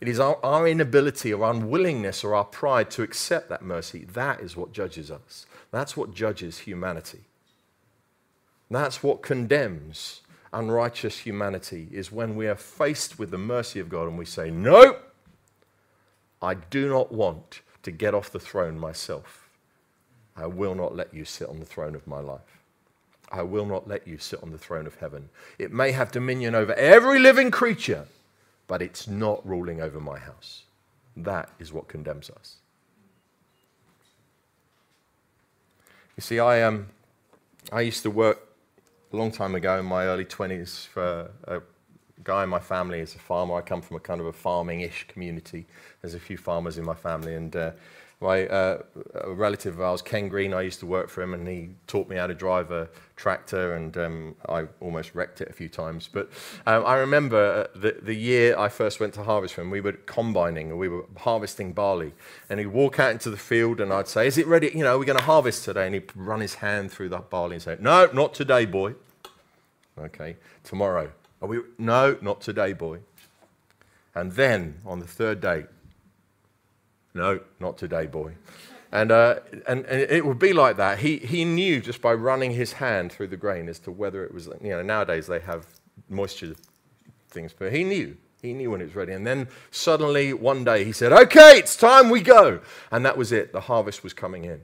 It 0.00 0.08
is 0.08 0.18
our, 0.18 0.44
our, 0.44 0.66
inability 0.66 1.32
or 1.32 1.48
unwillingness 1.48 2.24
or 2.24 2.34
our 2.34 2.42
pride 2.42 2.90
to 2.90 3.04
accept 3.04 3.48
that 3.48 3.62
mercy. 3.62 4.04
That 4.12 4.40
is 4.40 4.56
what 4.56 4.72
judges 4.72 5.12
us. 5.12 5.46
That's 5.70 5.96
what 5.96 6.12
judges 6.12 6.58
humanity. 6.58 7.20
That's 8.68 9.00
what 9.00 9.22
condemns 9.22 10.22
unrighteous 10.52 11.20
humanity, 11.20 11.86
is 11.92 12.10
when 12.10 12.34
we 12.34 12.48
are 12.48 12.56
faced 12.56 13.20
with 13.20 13.30
the 13.30 13.38
mercy 13.38 13.78
of 13.78 13.88
God 13.88 14.08
and 14.08 14.18
we 14.18 14.24
say, 14.24 14.50
Nope, 14.50 15.09
I 16.42 16.54
do 16.54 16.88
not 16.88 17.12
want 17.12 17.60
to 17.82 17.90
get 17.90 18.14
off 18.14 18.30
the 18.30 18.40
throne 18.40 18.78
myself. 18.78 19.48
I 20.36 20.46
will 20.46 20.74
not 20.74 20.96
let 20.96 21.12
you 21.12 21.24
sit 21.24 21.48
on 21.48 21.58
the 21.58 21.66
throne 21.66 21.94
of 21.94 22.06
my 22.06 22.20
life. 22.20 22.60
I 23.30 23.42
will 23.42 23.66
not 23.66 23.86
let 23.86 24.08
you 24.08 24.18
sit 24.18 24.42
on 24.42 24.50
the 24.50 24.58
throne 24.58 24.86
of 24.86 24.96
heaven. 24.96 25.28
It 25.58 25.72
may 25.72 25.92
have 25.92 26.10
dominion 26.10 26.54
over 26.54 26.74
every 26.74 27.18
living 27.18 27.50
creature, 27.50 28.06
but 28.66 28.82
it's 28.82 29.06
not 29.06 29.46
ruling 29.46 29.80
over 29.80 30.00
my 30.00 30.18
house. 30.18 30.64
That 31.16 31.50
is 31.58 31.72
what 31.72 31.88
condemns 31.88 32.30
us. 32.30 32.56
You 36.16 36.22
see, 36.22 36.40
I, 36.40 36.62
um, 36.62 36.88
I 37.72 37.82
used 37.82 38.02
to 38.02 38.10
work 38.10 38.40
a 39.12 39.16
long 39.16 39.30
time 39.30 39.54
ago 39.54 39.78
in 39.78 39.86
my 39.86 40.04
early 40.06 40.24
20s 40.24 40.86
for 40.86 41.30
a 41.44 41.60
guy 42.24 42.44
in 42.44 42.48
my 42.48 42.58
family 42.58 43.00
is 43.00 43.14
a 43.14 43.18
farmer. 43.18 43.54
I 43.56 43.60
come 43.62 43.82
from 43.82 43.96
a 43.96 44.00
kind 44.00 44.20
of 44.20 44.26
a 44.26 44.32
farming-ish 44.32 45.06
community. 45.08 45.66
There's 46.00 46.14
a 46.14 46.20
few 46.20 46.36
farmers 46.36 46.78
in 46.78 46.84
my 46.84 46.94
family, 46.94 47.34
and 47.34 47.54
uh, 47.54 47.72
my 48.20 48.46
uh, 48.48 48.82
a 49.14 49.32
relative 49.32 49.74
of 49.74 49.80
ours, 49.80 50.02
Ken 50.02 50.28
Green, 50.28 50.52
I 50.52 50.60
used 50.60 50.80
to 50.80 50.86
work 50.86 51.08
for 51.08 51.22
him, 51.22 51.32
and 51.32 51.48
he 51.48 51.70
taught 51.86 52.08
me 52.08 52.16
how 52.16 52.26
to 52.26 52.34
drive 52.34 52.70
a 52.70 52.88
tractor, 53.16 53.74
and 53.74 53.96
um, 53.96 54.36
I 54.48 54.66
almost 54.80 55.14
wrecked 55.14 55.40
it 55.40 55.48
a 55.48 55.52
few 55.52 55.70
times. 55.70 56.08
But 56.12 56.30
um, 56.66 56.84
I 56.84 56.96
remember 56.96 57.68
uh, 57.74 57.78
the, 57.78 57.96
the 58.02 58.14
year 58.14 58.58
I 58.58 58.68
first 58.68 59.00
went 59.00 59.14
to 59.14 59.24
harvest 59.24 59.54
for 59.54 59.62
him, 59.62 59.70
we 59.70 59.80
were 59.80 59.92
combining, 59.92 60.76
we 60.76 60.88
were 60.88 61.06
harvesting 61.16 61.72
barley, 61.72 62.12
and 62.50 62.60
he'd 62.60 62.66
walk 62.66 63.00
out 63.00 63.10
into 63.12 63.30
the 63.30 63.38
field, 63.38 63.80
and 63.80 63.90
I'd 63.90 64.08
say, 64.08 64.26
"Is 64.26 64.36
it 64.36 64.46
ready? 64.46 64.70
You 64.74 64.84
know, 64.84 64.98
we're 64.98 65.06
going 65.06 65.18
to 65.18 65.24
harvest 65.24 65.64
today?" 65.64 65.86
And 65.86 65.94
he'd 65.94 66.14
run 66.14 66.40
his 66.40 66.56
hand 66.56 66.92
through 66.92 67.08
the 67.08 67.18
barley 67.18 67.54
and 67.54 67.62
say, 67.62 67.76
"No, 67.80 68.10
not 68.12 68.34
today, 68.34 68.66
boy." 68.66 68.94
Okay, 69.98 70.36
tomorrow. 70.62 71.10
Are 71.42 71.48
we? 71.48 71.60
No, 71.78 72.18
not 72.20 72.40
today, 72.40 72.72
boy. 72.72 73.00
And 74.14 74.32
then 74.32 74.80
on 74.84 74.98
the 74.98 75.06
third 75.06 75.40
day, 75.40 75.66
no, 77.14 77.40
not 77.58 77.78
today, 77.78 78.06
boy. 78.06 78.34
And, 78.92 79.12
uh, 79.12 79.36
and, 79.68 79.84
and 79.86 80.10
it 80.10 80.26
would 80.26 80.38
be 80.38 80.52
like 80.52 80.76
that. 80.76 80.98
He, 80.98 81.18
he 81.18 81.44
knew 81.44 81.80
just 81.80 82.02
by 82.02 82.12
running 82.12 82.52
his 82.52 82.72
hand 82.72 83.12
through 83.12 83.28
the 83.28 83.36
grain 83.36 83.68
as 83.68 83.78
to 83.80 83.92
whether 83.92 84.24
it 84.24 84.34
was, 84.34 84.46
you 84.60 84.70
know, 84.70 84.82
nowadays 84.82 85.28
they 85.28 85.38
have 85.40 85.66
moisture 86.08 86.54
things, 87.28 87.54
but 87.56 87.72
he 87.72 87.84
knew. 87.84 88.16
He 88.42 88.52
knew 88.52 88.70
when 88.70 88.80
it 88.80 88.84
was 88.84 88.96
ready. 88.96 89.12
And 89.12 89.26
then 89.26 89.48
suddenly 89.70 90.32
one 90.32 90.64
day 90.64 90.84
he 90.84 90.92
said, 90.92 91.12
Okay, 91.12 91.58
it's 91.58 91.76
time 91.76 92.10
we 92.10 92.20
go. 92.20 92.60
And 92.90 93.04
that 93.04 93.16
was 93.16 93.32
it. 93.32 93.52
The 93.52 93.60
harvest 93.60 94.02
was 94.02 94.12
coming 94.12 94.44
in. 94.44 94.60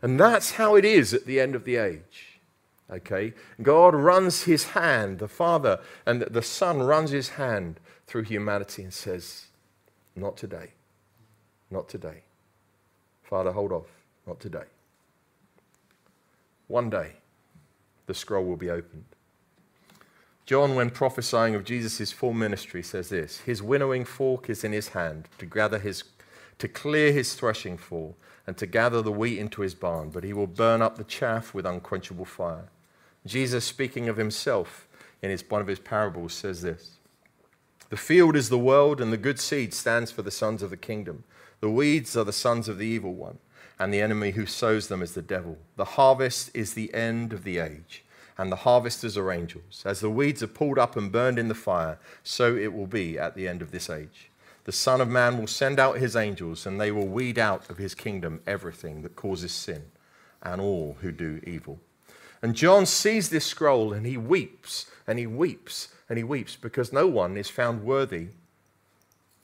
And 0.00 0.18
that's 0.18 0.52
how 0.52 0.76
it 0.76 0.84
is 0.84 1.12
at 1.12 1.26
the 1.26 1.40
end 1.40 1.54
of 1.54 1.64
the 1.64 1.76
age. 1.76 2.25
Okay? 2.90 3.34
God 3.62 3.94
runs 3.94 4.44
his 4.44 4.64
hand, 4.64 5.18
the 5.18 5.28
Father 5.28 5.80
and 6.04 6.22
the 6.22 6.42
Son 6.42 6.80
runs 6.82 7.10
his 7.10 7.30
hand 7.30 7.80
through 8.06 8.22
humanity 8.22 8.82
and 8.82 8.94
says, 8.94 9.46
Not 10.14 10.36
today. 10.36 10.72
Not 11.70 11.88
today. 11.88 12.22
Father, 13.22 13.52
hold 13.52 13.72
off. 13.72 13.88
Not 14.26 14.40
today. 14.40 14.64
One 16.68 16.90
day, 16.90 17.12
the 18.06 18.14
scroll 18.14 18.44
will 18.44 18.56
be 18.56 18.70
opened. 18.70 19.04
John, 20.46 20.76
when 20.76 20.90
prophesying 20.90 21.56
of 21.56 21.64
Jesus' 21.64 22.12
full 22.12 22.32
ministry, 22.32 22.82
says 22.82 23.08
this 23.08 23.38
His 23.38 23.62
winnowing 23.62 24.04
fork 24.04 24.48
is 24.48 24.62
in 24.62 24.72
his 24.72 24.88
hand 24.88 25.28
to 25.38 25.46
gather, 25.46 25.78
his, 25.78 26.04
to 26.58 26.68
clear 26.68 27.12
his 27.12 27.34
threshing 27.34 27.76
floor 27.76 28.14
and 28.46 28.56
to 28.56 28.66
gather 28.66 29.02
the 29.02 29.10
wheat 29.10 29.38
into 29.38 29.62
his 29.62 29.74
barn, 29.74 30.10
but 30.10 30.22
he 30.22 30.32
will 30.32 30.46
burn 30.46 30.82
up 30.82 30.96
the 30.96 31.04
chaff 31.04 31.52
with 31.52 31.66
unquenchable 31.66 32.24
fire. 32.24 32.68
Jesus, 33.26 33.64
speaking 33.64 34.08
of 34.08 34.16
himself 34.16 34.88
in 35.22 35.30
his, 35.30 35.44
one 35.48 35.60
of 35.60 35.66
his 35.66 35.78
parables, 35.78 36.32
says 36.32 36.62
this 36.62 36.96
The 37.90 37.96
field 37.96 38.36
is 38.36 38.48
the 38.48 38.58
world, 38.58 39.00
and 39.00 39.12
the 39.12 39.16
good 39.16 39.40
seed 39.40 39.74
stands 39.74 40.10
for 40.10 40.22
the 40.22 40.30
sons 40.30 40.62
of 40.62 40.70
the 40.70 40.76
kingdom. 40.76 41.24
The 41.60 41.70
weeds 41.70 42.16
are 42.16 42.24
the 42.24 42.32
sons 42.32 42.68
of 42.68 42.78
the 42.78 42.86
evil 42.86 43.14
one, 43.14 43.38
and 43.78 43.92
the 43.92 44.00
enemy 44.00 44.32
who 44.32 44.46
sows 44.46 44.88
them 44.88 45.02
is 45.02 45.14
the 45.14 45.22
devil. 45.22 45.58
The 45.76 45.84
harvest 45.84 46.50
is 46.54 46.74
the 46.74 46.92
end 46.94 47.32
of 47.32 47.44
the 47.44 47.58
age, 47.58 48.04
and 48.38 48.52
the 48.52 48.56
harvesters 48.56 49.16
are 49.16 49.32
angels. 49.32 49.82
As 49.84 50.00
the 50.00 50.10
weeds 50.10 50.42
are 50.42 50.48
pulled 50.48 50.78
up 50.78 50.96
and 50.96 51.10
burned 51.10 51.38
in 51.38 51.48
the 51.48 51.54
fire, 51.54 51.98
so 52.22 52.54
it 52.54 52.72
will 52.72 52.86
be 52.86 53.18
at 53.18 53.34
the 53.34 53.48
end 53.48 53.62
of 53.62 53.70
this 53.70 53.90
age. 53.90 54.30
The 54.64 54.72
Son 54.72 55.00
of 55.00 55.08
Man 55.08 55.38
will 55.38 55.46
send 55.46 55.78
out 55.78 55.98
his 55.98 56.16
angels, 56.16 56.66
and 56.66 56.80
they 56.80 56.92
will 56.92 57.06
weed 57.06 57.38
out 57.38 57.70
of 57.70 57.78
his 57.78 57.94
kingdom 57.94 58.40
everything 58.46 59.02
that 59.02 59.16
causes 59.16 59.52
sin 59.52 59.84
and 60.42 60.60
all 60.60 60.96
who 61.00 61.12
do 61.12 61.40
evil. 61.44 61.80
And 62.42 62.54
John 62.54 62.86
sees 62.86 63.30
this 63.30 63.46
scroll 63.46 63.92
and 63.92 64.06
he 64.06 64.16
weeps 64.16 64.86
and 65.06 65.18
he 65.18 65.26
weeps 65.26 65.88
and 66.08 66.18
he 66.18 66.24
weeps 66.24 66.56
because 66.56 66.92
no 66.92 67.06
one 67.06 67.36
is 67.36 67.48
found 67.48 67.82
worthy 67.82 68.28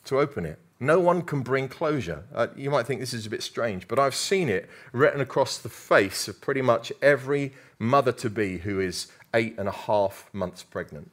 to 0.04 0.18
open 0.18 0.44
it. 0.44 0.58
No 0.80 0.98
one 0.98 1.22
can 1.22 1.42
bring 1.42 1.68
closure. 1.68 2.24
Uh, 2.34 2.48
you 2.56 2.68
might 2.68 2.86
think 2.86 2.98
this 2.98 3.14
is 3.14 3.24
a 3.24 3.30
bit 3.30 3.42
strange, 3.42 3.86
but 3.86 4.00
I've 4.00 4.16
seen 4.16 4.48
it 4.48 4.68
written 4.90 5.20
across 5.20 5.58
the 5.58 5.68
face 5.68 6.26
of 6.26 6.40
pretty 6.40 6.60
much 6.60 6.92
every 7.00 7.52
mother 7.78 8.10
to 8.12 8.28
be 8.28 8.58
who 8.58 8.80
is 8.80 9.06
eight 9.32 9.54
and 9.58 9.68
a 9.68 9.72
half 9.72 10.28
months 10.32 10.64
pregnant. 10.64 11.10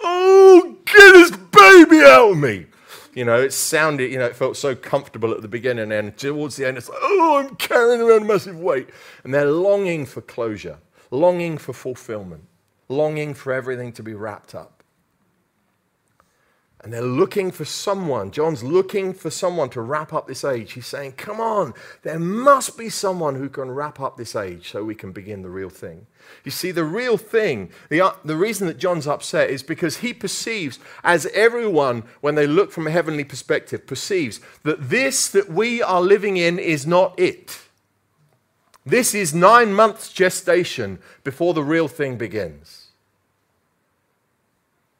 Oh, 0.00 0.76
get 0.84 1.12
this 1.14 1.30
baby 1.30 2.00
out 2.04 2.32
of 2.32 2.38
me! 2.38 2.66
You 3.12 3.24
know, 3.24 3.40
it 3.40 3.52
sounded, 3.52 4.12
you 4.12 4.18
know, 4.18 4.26
it 4.26 4.36
felt 4.36 4.56
so 4.56 4.74
comfortable 4.76 5.32
at 5.32 5.42
the 5.42 5.48
beginning, 5.48 5.90
and 5.90 6.16
towards 6.16 6.56
the 6.56 6.66
end, 6.66 6.76
it's 6.76 6.88
like, 6.88 6.98
oh, 7.00 7.42
I'm 7.42 7.56
carrying 7.56 8.00
around 8.00 8.22
a 8.22 8.24
massive 8.26 8.60
weight. 8.60 8.90
And 9.24 9.32
they're 9.32 9.50
longing 9.50 10.06
for 10.06 10.20
closure, 10.20 10.78
longing 11.10 11.58
for 11.58 11.72
fulfillment, 11.72 12.44
longing 12.88 13.34
for 13.34 13.52
everything 13.52 13.92
to 13.92 14.02
be 14.02 14.14
wrapped 14.14 14.54
up. 14.54 14.76
And 16.86 16.92
they're 16.92 17.02
looking 17.02 17.50
for 17.50 17.64
someone. 17.64 18.30
John's 18.30 18.62
looking 18.62 19.12
for 19.12 19.28
someone 19.28 19.70
to 19.70 19.80
wrap 19.80 20.12
up 20.12 20.28
this 20.28 20.44
age. 20.44 20.74
He's 20.74 20.86
saying, 20.86 21.12
Come 21.12 21.40
on, 21.40 21.74
there 22.02 22.18
must 22.20 22.78
be 22.78 22.90
someone 22.90 23.34
who 23.34 23.48
can 23.48 23.72
wrap 23.72 23.98
up 23.98 24.16
this 24.16 24.36
age 24.36 24.70
so 24.70 24.84
we 24.84 24.94
can 24.94 25.10
begin 25.10 25.42
the 25.42 25.48
real 25.48 25.68
thing. 25.68 26.06
You 26.44 26.52
see, 26.52 26.70
the 26.70 26.84
real 26.84 27.16
thing, 27.16 27.70
the, 27.88 28.02
uh, 28.02 28.12
the 28.24 28.36
reason 28.36 28.68
that 28.68 28.78
John's 28.78 29.08
upset 29.08 29.50
is 29.50 29.64
because 29.64 29.96
he 29.96 30.14
perceives, 30.14 30.78
as 31.02 31.26
everyone, 31.34 32.04
when 32.20 32.36
they 32.36 32.46
look 32.46 32.70
from 32.70 32.86
a 32.86 32.92
heavenly 32.92 33.24
perspective, 33.24 33.86
perceives 33.86 34.38
that 34.62 34.88
this 34.88 35.28
that 35.30 35.50
we 35.50 35.82
are 35.82 36.00
living 36.00 36.36
in 36.36 36.56
is 36.58 36.86
not 36.86 37.18
it. 37.18 37.65
This 38.86 39.16
is 39.16 39.34
nine 39.34 39.72
months 39.72 40.12
gestation 40.12 41.00
before 41.24 41.54
the 41.54 41.64
real 41.64 41.88
thing 41.88 42.16
begins. 42.16 42.86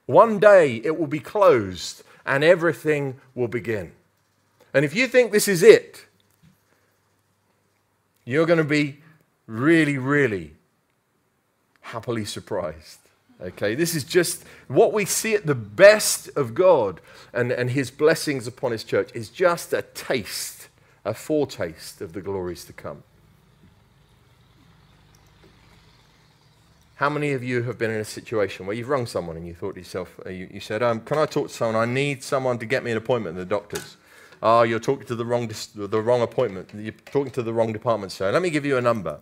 One 0.07 0.41
day 0.41 0.81
it 0.85 0.99
will 0.99 1.07
be 1.07 1.21
closed 1.21 2.03
and 2.27 2.43
everything 2.43 3.21
will 3.37 3.47
begin. 3.47 3.93
And 4.75 4.85
if 4.85 4.95
you 4.95 5.07
think 5.07 5.31
this 5.31 5.47
is 5.47 5.63
it, 5.63 6.07
you're 8.25 8.45
going 8.45 8.59
to 8.59 8.65
be 8.65 8.99
really, 9.47 9.99
really 9.99 10.55
happily 11.81 12.25
surprised. 12.25 12.99
Okay, 13.41 13.77
this 13.77 13.95
is 13.95 14.03
just 14.03 14.43
what 14.67 14.93
we 14.93 15.05
see 15.05 15.35
at 15.35 15.47
the 15.47 15.55
best 15.55 16.29
of 16.37 16.55
God 16.55 17.01
and, 17.33 17.53
and 17.53 17.71
His 17.71 17.93
blessings 17.93 18.49
upon 18.49 18.73
His 18.73 18.83
church 18.83 19.11
is 19.15 19.29
just 19.29 19.73
a 19.73 19.83
taste, 19.83 20.69
a 21.05 21.15
foretaste 21.15 22.01
of 22.01 22.15
the 22.15 22.21
glories 22.21 22.65
to 22.65 22.73
come. 22.73 23.05
How 26.97 27.11
many 27.11 27.33
of 27.33 27.45
you 27.45 27.63
have 27.65 27.77
been 27.77 27.91
in 27.91 28.01
a 28.01 28.07
situation 28.07 28.65
where 28.65 28.75
you've 28.75 28.89
rung 28.89 29.05
someone 29.05 29.37
and 29.37 29.47
you 29.47 29.55
thought 29.55 29.75
to 29.75 29.81
yourself, 29.81 30.19
uh, 30.25 30.31
you, 30.31 30.49
you 30.51 30.61
said, 30.61 30.83
um, 30.83 31.01
Can 31.01 31.19
I 31.19 31.27
talk 31.27 31.49
to 31.49 31.53
someone? 31.53 31.77
I 31.77 31.85
need 31.85 32.25
someone 32.25 32.59
to 32.59 32.65
get 32.65 32.83
me 32.83 32.91
an 32.91 32.97
appointment 32.97 33.37
at 33.37 33.41
the 33.41 33.55
doctor's. 33.55 33.99
Oh, 34.43 34.63
you're 34.63 34.81
talking 34.81 35.07
to 35.09 35.15
the 35.15 35.27
wrong, 35.27 35.51
the 35.75 36.01
wrong 36.01 36.23
appointment. 36.23 36.71
You're 36.75 36.95
talking 37.05 37.33
to 37.33 37.43
the 37.43 37.53
wrong 37.53 37.75
department, 37.75 38.13
sir. 38.13 38.33
Let 38.33 38.41
me 38.41 38.49
give 38.49 38.65
you 38.65 38.79
a 38.79 38.81
number. 38.81 39.21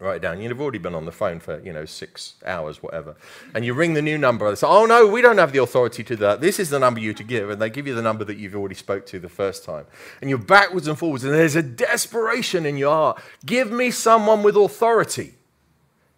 Write 0.00 0.16
it 0.16 0.22
down. 0.22 0.40
You've 0.40 0.60
already 0.60 0.78
been 0.78 0.96
on 0.96 1.04
the 1.04 1.12
phone 1.12 1.38
for, 1.38 1.60
you 1.60 1.72
know, 1.72 1.84
six 1.84 2.34
hours, 2.44 2.82
whatever. 2.82 3.14
And 3.54 3.64
you 3.64 3.74
ring 3.74 3.94
the 3.94 4.02
new 4.02 4.18
number. 4.18 4.48
They 4.48 4.56
say, 4.56 4.66
oh, 4.68 4.86
no, 4.86 5.06
we 5.06 5.22
don't 5.22 5.38
have 5.38 5.52
the 5.52 5.62
authority 5.62 6.02
to 6.02 6.16
that. 6.16 6.40
This 6.40 6.58
is 6.58 6.70
the 6.70 6.80
number 6.80 6.98
you 6.98 7.14
to 7.14 7.22
give. 7.22 7.48
And 7.48 7.62
they 7.62 7.70
give 7.70 7.86
you 7.86 7.94
the 7.94 8.02
number 8.02 8.24
that 8.24 8.38
you've 8.38 8.56
already 8.56 8.74
spoke 8.74 9.06
to 9.06 9.20
the 9.20 9.28
first 9.28 9.64
time. 9.64 9.86
And 10.20 10.30
you're 10.30 10.38
backwards 10.40 10.88
and 10.88 10.98
forwards. 10.98 11.22
And 11.22 11.32
there's 11.32 11.56
a 11.56 11.62
desperation 11.62 12.66
in 12.66 12.76
your 12.76 12.92
heart. 12.92 13.22
Give 13.46 13.70
me 13.70 13.92
someone 13.92 14.42
with 14.42 14.56
authority. 14.56 15.34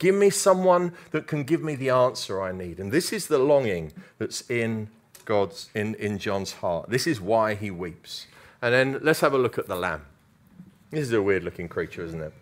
Give 0.00 0.14
me 0.14 0.30
someone 0.30 0.94
that 1.10 1.26
can 1.26 1.44
give 1.44 1.62
me 1.62 1.76
the 1.76 1.90
answer 1.90 2.42
I 2.42 2.52
need. 2.52 2.80
And 2.80 2.90
this 2.90 3.12
is 3.12 3.26
the 3.26 3.38
longing 3.38 3.92
that's 4.18 4.50
in 4.50 4.88
God's 5.26 5.68
in, 5.74 5.94
in 5.96 6.18
John's 6.18 6.54
heart. 6.54 6.88
This 6.88 7.06
is 7.06 7.20
why 7.20 7.54
he 7.54 7.70
weeps. 7.70 8.26
And 8.62 8.72
then 8.72 8.98
let's 9.02 9.20
have 9.20 9.34
a 9.34 9.38
look 9.38 9.58
at 9.58 9.68
the 9.68 9.76
lamb. 9.76 10.06
This 10.90 11.00
is 11.00 11.12
a 11.12 11.20
weird 11.20 11.44
looking 11.44 11.68
creature, 11.68 12.02
isn't 12.02 12.20
it? 12.20 12.32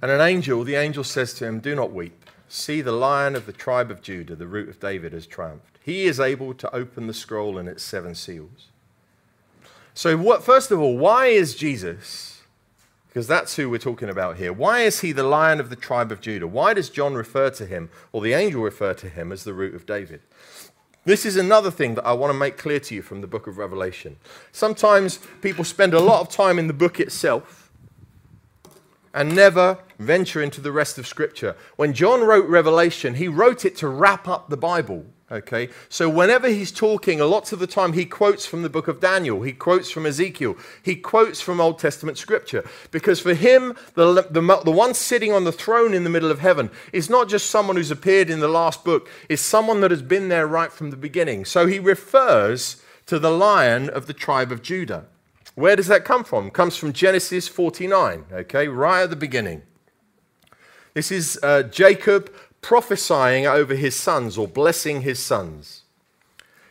And 0.00 0.10
an 0.10 0.20
angel, 0.20 0.62
the 0.62 0.76
angel 0.76 1.02
says 1.02 1.34
to 1.34 1.46
him, 1.46 1.58
Do 1.58 1.74
not 1.74 1.92
weep. 1.92 2.30
See, 2.48 2.80
the 2.80 2.92
lion 2.92 3.34
of 3.34 3.46
the 3.46 3.52
tribe 3.52 3.90
of 3.90 4.02
Judah, 4.02 4.36
the 4.36 4.46
root 4.46 4.68
of 4.68 4.78
David, 4.78 5.12
has 5.12 5.26
triumphed. 5.26 5.80
He 5.82 6.04
is 6.04 6.20
able 6.20 6.54
to 6.54 6.72
open 6.72 7.08
the 7.08 7.14
scroll 7.14 7.58
and 7.58 7.68
its 7.68 7.82
seven 7.82 8.14
seals. 8.14 8.68
So, 9.94 10.16
what, 10.16 10.44
first 10.44 10.70
of 10.70 10.78
all, 10.78 10.96
why 10.96 11.26
is 11.26 11.56
Jesus 11.56 12.35
because 13.16 13.26
that's 13.26 13.56
who 13.56 13.70
we're 13.70 13.78
talking 13.78 14.10
about 14.10 14.36
here. 14.36 14.52
Why 14.52 14.80
is 14.80 15.00
he 15.00 15.10
the 15.10 15.22
lion 15.22 15.58
of 15.58 15.70
the 15.70 15.74
tribe 15.74 16.12
of 16.12 16.20
Judah? 16.20 16.46
Why 16.46 16.74
does 16.74 16.90
John 16.90 17.14
refer 17.14 17.48
to 17.48 17.64
him, 17.64 17.88
or 18.12 18.20
the 18.20 18.34
angel 18.34 18.60
refer 18.60 18.92
to 18.92 19.08
him, 19.08 19.32
as 19.32 19.42
the 19.42 19.54
root 19.54 19.74
of 19.74 19.86
David? 19.86 20.20
This 21.06 21.24
is 21.24 21.38
another 21.38 21.70
thing 21.70 21.94
that 21.94 22.04
I 22.04 22.12
want 22.12 22.34
to 22.34 22.38
make 22.38 22.58
clear 22.58 22.78
to 22.78 22.94
you 22.94 23.00
from 23.00 23.22
the 23.22 23.26
book 23.26 23.46
of 23.46 23.56
Revelation. 23.56 24.18
Sometimes 24.52 25.18
people 25.40 25.64
spend 25.64 25.94
a 25.94 25.98
lot 25.98 26.20
of 26.20 26.28
time 26.28 26.58
in 26.58 26.66
the 26.66 26.74
book 26.74 27.00
itself 27.00 27.72
and 29.14 29.34
never 29.34 29.78
venture 29.98 30.42
into 30.42 30.60
the 30.60 30.70
rest 30.70 30.98
of 30.98 31.06
Scripture. 31.06 31.56
When 31.76 31.94
John 31.94 32.20
wrote 32.20 32.46
Revelation, 32.46 33.14
he 33.14 33.28
wrote 33.28 33.64
it 33.64 33.76
to 33.76 33.88
wrap 33.88 34.28
up 34.28 34.50
the 34.50 34.58
Bible. 34.58 35.06
Okay, 35.28 35.70
so 35.88 36.08
whenever 36.08 36.48
he's 36.48 36.70
talking, 36.70 37.20
a 37.20 37.26
lot 37.26 37.50
of 37.52 37.58
the 37.58 37.66
time 37.66 37.94
he 37.94 38.04
quotes 38.04 38.46
from 38.46 38.62
the 38.62 38.70
book 38.70 38.86
of 38.86 39.00
Daniel, 39.00 39.42
he 39.42 39.52
quotes 39.52 39.90
from 39.90 40.06
Ezekiel, 40.06 40.56
he 40.84 40.94
quotes 40.94 41.40
from 41.40 41.60
Old 41.60 41.80
Testament 41.80 42.16
scripture. 42.16 42.64
Because 42.92 43.18
for 43.18 43.34
him, 43.34 43.74
the, 43.94 44.22
the, 44.30 44.40
the 44.64 44.70
one 44.70 44.94
sitting 44.94 45.32
on 45.32 45.42
the 45.42 45.50
throne 45.50 45.94
in 45.94 46.04
the 46.04 46.10
middle 46.10 46.30
of 46.30 46.38
heaven 46.38 46.70
is 46.92 47.10
not 47.10 47.28
just 47.28 47.50
someone 47.50 47.74
who's 47.74 47.90
appeared 47.90 48.30
in 48.30 48.38
the 48.38 48.46
last 48.46 48.84
book, 48.84 49.08
is 49.28 49.40
someone 49.40 49.80
that 49.80 49.90
has 49.90 50.02
been 50.02 50.28
there 50.28 50.46
right 50.46 50.70
from 50.70 50.90
the 50.90 50.96
beginning. 50.96 51.44
So 51.44 51.66
he 51.66 51.80
refers 51.80 52.80
to 53.06 53.18
the 53.18 53.30
lion 53.30 53.90
of 53.90 54.06
the 54.06 54.14
tribe 54.14 54.52
of 54.52 54.62
Judah. 54.62 55.06
Where 55.56 55.74
does 55.74 55.88
that 55.88 56.04
come 56.04 56.22
from? 56.22 56.46
It 56.46 56.52
comes 56.52 56.76
from 56.76 56.92
Genesis 56.92 57.48
49, 57.48 58.26
okay, 58.30 58.68
right 58.68 59.02
at 59.02 59.10
the 59.10 59.16
beginning. 59.16 59.62
This 60.96 61.12
is 61.12 61.38
uh, 61.42 61.64
Jacob 61.64 62.32
prophesying 62.66 63.46
over 63.46 63.76
his 63.76 63.94
sons 63.94 64.36
or 64.36 64.48
blessing 64.48 65.02
his 65.02 65.20
sons. 65.20 65.82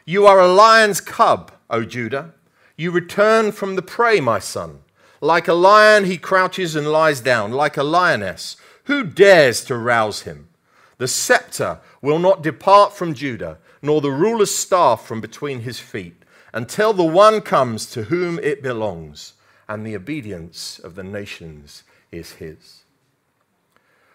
You 0.04 0.28
are 0.28 0.42
a 0.42 0.54
lion's 0.54 1.00
cub, 1.00 1.54
O 1.70 1.86
Judah. 1.86 2.34
You 2.76 2.92
return 2.92 3.54
from 3.54 3.78
the 3.78 3.82
prey, 3.82 4.20
my 4.20 4.40
son. 4.40 4.80
Like 5.22 5.48
a 5.48 5.54
lion, 5.54 6.04
he 6.04 6.18
crouches 6.18 6.76
and 6.76 6.92
lies 6.92 7.22
down, 7.22 7.52
like 7.52 7.78
a 7.78 7.84
lioness. 7.84 8.58
Who 8.84 9.06
dares 9.06 9.64
to 9.66 9.78
rouse 9.78 10.24
him? 10.24 10.50
The 10.98 11.08
scepter 11.08 11.80
will 12.02 12.20
not 12.20 12.44
depart 12.44 12.92
from 12.92 13.14
Judah, 13.14 13.58
nor 13.82 14.02
the 14.02 14.12
ruler's 14.12 14.54
staff 14.54 15.06
from 15.06 15.22
between 15.22 15.62
his 15.62 15.80
feet, 15.80 16.24
until 16.52 16.92
the 16.92 17.06
one 17.06 17.40
comes 17.40 17.86
to 17.92 18.04
whom 18.04 18.38
it 18.40 18.62
belongs, 18.62 19.36
and 19.70 19.88
the 19.88 19.96
obedience 19.96 20.78
of 20.78 20.96
the 20.96 21.04
nations 21.04 21.84
is 22.12 22.34
his. 22.34 22.84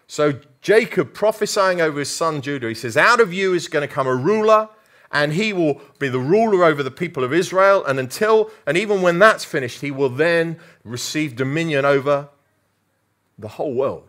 So 0.05 0.41
Jacob 0.61 1.13
prophesying 1.13 1.81
over 1.81 1.99
his 1.99 2.09
son 2.09 2.41
Judah, 2.41 2.67
he 2.67 2.75
says, 2.75 2.95
Out 2.95 3.19
of 3.19 3.33
you 3.33 3.53
is 3.53 3.67
going 3.67 3.87
to 3.87 3.93
come 3.93 4.07
a 4.07 4.15
ruler, 4.15 4.69
and 5.11 5.33
he 5.33 5.53
will 5.53 5.81
be 5.99 6.07
the 6.07 6.19
ruler 6.19 6.63
over 6.63 6.83
the 6.83 6.91
people 6.91 7.23
of 7.23 7.33
Israel. 7.33 7.83
And 7.85 7.99
until, 7.99 8.51
and 8.65 8.77
even 8.77 9.01
when 9.01 9.19
that's 9.19 9.43
finished, 9.43 9.81
he 9.81 9.91
will 9.91 10.09
then 10.09 10.57
receive 10.83 11.35
dominion 11.35 11.83
over 11.83 12.29
the 13.37 13.49
whole 13.49 13.73
world. 13.73 14.07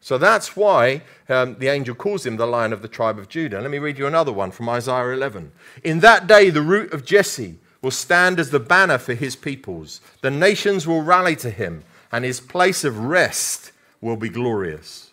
So 0.00 0.18
that's 0.18 0.56
why 0.56 1.02
um, 1.28 1.56
the 1.58 1.68
angel 1.68 1.94
calls 1.94 2.26
him 2.26 2.36
the 2.36 2.46
lion 2.46 2.72
of 2.72 2.82
the 2.82 2.88
tribe 2.88 3.18
of 3.18 3.28
Judah. 3.28 3.60
Let 3.60 3.70
me 3.70 3.78
read 3.78 3.98
you 3.98 4.06
another 4.06 4.32
one 4.32 4.50
from 4.50 4.68
Isaiah 4.68 5.10
11. 5.10 5.52
In 5.82 6.00
that 6.00 6.26
day, 6.26 6.50
the 6.50 6.60
root 6.60 6.92
of 6.92 7.04
Jesse 7.04 7.58
will 7.80 7.90
stand 7.90 8.40
as 8.40 8.50
the 8.50 8.60
banner 8.60 8.98
for 8.98 9.14
his 9.14 9.36
peoples. 9.36 10.00
The 10.20 10.30
nations 10.30 10.86
will 10.86 11.02
rally 11.02 11.36
to 11.36 11.50
him, 11.50 11.84
and 12.12 12.24
his 12.24 12.40
place 12.40 12.84
of 12.84 12.98
rest 12.98 13.72
will 14.00 14.16
be 14.16 14.28
glorious. 14.28 15.03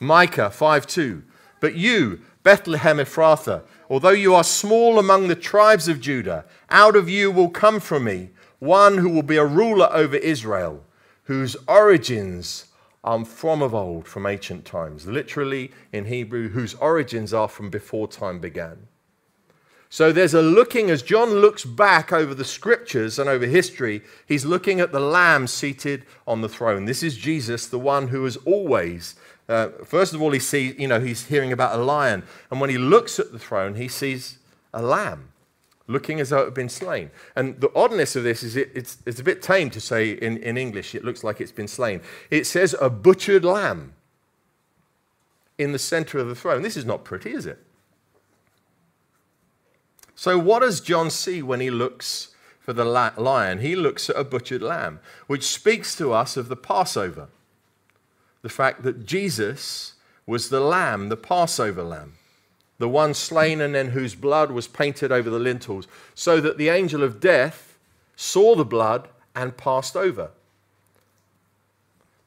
Micah 0.00 0.50
5 0.50 0.86
2. 0.86 1.22
But 1.60 1.74
you, 1.74 2.22
Bethlehem 2.42 2.96
Ephrathah, 2.96 3.62
Although 3.90 4.10
you 4.10 4.36
are 4.36 4.44
small 4.44 5.00
among 5.00 5.26
the 5.26 5.34
tribes 5.34 5.88
of 5.88 6.00
Judah, 6.00 6.44
out 6.70 6.94
of 6.94 7.08
you 7.08 7.28
will 7.32 7.50
come 7.50 7.80
from 7.80 8.04
me 8.04 8.30
one 8.60 8.98
who 8.98 9.08
will 9.08 9.24
be 9.24 9.36
a 9.36 9.44
ruler 9.44 9.88
over 9.90 10.14
Israel, 10.14 10.84
whose 11.24 11.56
origins 11.66 12.66
are 13.02 13.24
from 13.24 13.62
of 13.62 13.74
old, 13.74 14.06
from 14.06 14.26
ancient 14.26 14.64
times. 14.64 15.08
Literally 15.08 15.72
in 15.92 16.04
Hebrew, 16.04 16.50
whose 16.50 16.74
origins 16.74 17.34
are 17.34 17.48
from 17.48 17.68
before 17.68 18.06
time 18.06 18.38
began. 18.38 18.86
So 19.88 20.12
there's 20.12 20.34
a 20.34 20.42
looking, 20.42 20.88
as 20.88 21.02
John 21.02 21.30
looks 21.40 21.64
back 21.64 22.12
over 22.12 22.32
the 22.32 22.44
scriptures 22.44 23.18
and 23.18 23.28
over 23.28 23.46
history, 23.46 24.02
he's 24.24 24.44
looking 24.44 24.78
at 24.78 24.92
the 24.92 25.00
Lamb 25.00 25.48
seated 25.48 26.06
on 26.28 26.42
the 26.42 26.48
throne. 26.48 26.84
This 26.84 27.02
is 27.02 27.16
Jesus, 27.16 27.66
the 27.66 27.78
one 27.78 28.06
who 28.08 28.22
has 28.22 28.36
always, 28.36 29.16
uh, 29.50 29.68
first 29.84 30.14
of 30.14 30.22
all, 30.22 30.30
he 30.30 30.38
sees, 30.38 30.78
you 30.78 30.86
know, 30.86 31.00
he's 31.00 31.26
hearing 31.26 31.52
about 31.52 31.78
a 31.78 31.82
lion. 31.82 32.22
And 32.50 32.60
when 32.60 32.70
he 32.70 32.78
looks 32.78 33.18
at 33.18 33.32
the 33.32 33.38
throne, 33.38 33.74
he 33.74 33.88
sees 33.88 34.38
a 34.72 34.80
lamb 34.80 35.32
looking 35.88 36.20
as 36.20 36.28
though 36.30 36.42
it 36.42 36.44
had 36.44 36.54
been 36.54 36.68
slain. 36.68 37.10
And 37.34 37.60
the 37.60 37.70
oddness 37.74 38.14
of 38.14 38.22
this 38.22 38.44
is 38.44 38.54
it, 38.54 38.70
it's, 38.74 38.98
it's 39.04 39.18
a 39.18 39.24
bit 39.24 39.42
tame 39.42 39.70
to 39.70 39.80
say 39.80 40.10
in, 40.10 40.36
in 40.38 40.56
English, 40.56 40.94
it 40.94 41.04
looks 41.04 41.24
like 41.24 41.40
it's 41.40 41.52
been 41.52 41.66
slain. 41.66 42.00
It 42.30 42.46
says 42.46 42.76
a 42.80 42.88
butchered 42.88 43.44
lamb 43.44 43.94
in 45.58 45.72
the 45.72 45.78
center 45.78 46.18
of 46.18 46.28
the 46.28 46.36
throne. 46.36 46.62
This 46.62 46.76
is 46.76 46.84
not 46.84 47.04
pretty, 47.04 47.32
is 47.32 47.44
it? 47.44 47.58
So, 50.14 50.38
what 50.38 50.60
does 50.60 50.80
John 50.80 51.10
see 51.10 51.42
when 51.42 51.60
he 51.60 51.70
looks 51.70 52.34
for 52.60 52.72
the 52.72 52.84
lion? 52.84 53.58
He 53.58 53.74
looks 53.74 54.08
at 54.10 54.16
a 54.16 54.22
butchered 54.22 54.62
lamb, 54.62 55.00
which 55.26 55.44
speaks 55.44 55.96
to 55.96 56.12
us 56.12 56.36
of 56.36 56.48
the 56.48 56.56
Passover. 56.56 57.28
The 58.42 58.48
fact 58.48 58.82
that 58.82 59.04
Jesus 59.04 59.94
was 60.26 60.48
the 60.48 60.60
lamb, 60.60 61.08
the 61.08 61.16
Passover 61.16 61.82
lamb, 61.82 62.14
the 62.78 62.88
one 62.88 63.12
slain 63.12 63.60
and 63.60 63.74
then 63.74 63.90
whose 63.90 64.14
blood 64.14 64.50
was 64.50 64.66
painted 64.66 65.12
over 65.12 65.28
the 65.28 65.38
lintels, 65.38 65.86
so 66.14 66.40
that 66.40 66.56
the 66.56 66.68
angel 66.68 67.02
of 67.02 67.20
death 67.20 67.78
saw 68.16 68.54
the 68.54 68.64
blood 68.64 69.08
and 69.34 69.56
passed 69.56 69.96
over. 69.96 70.30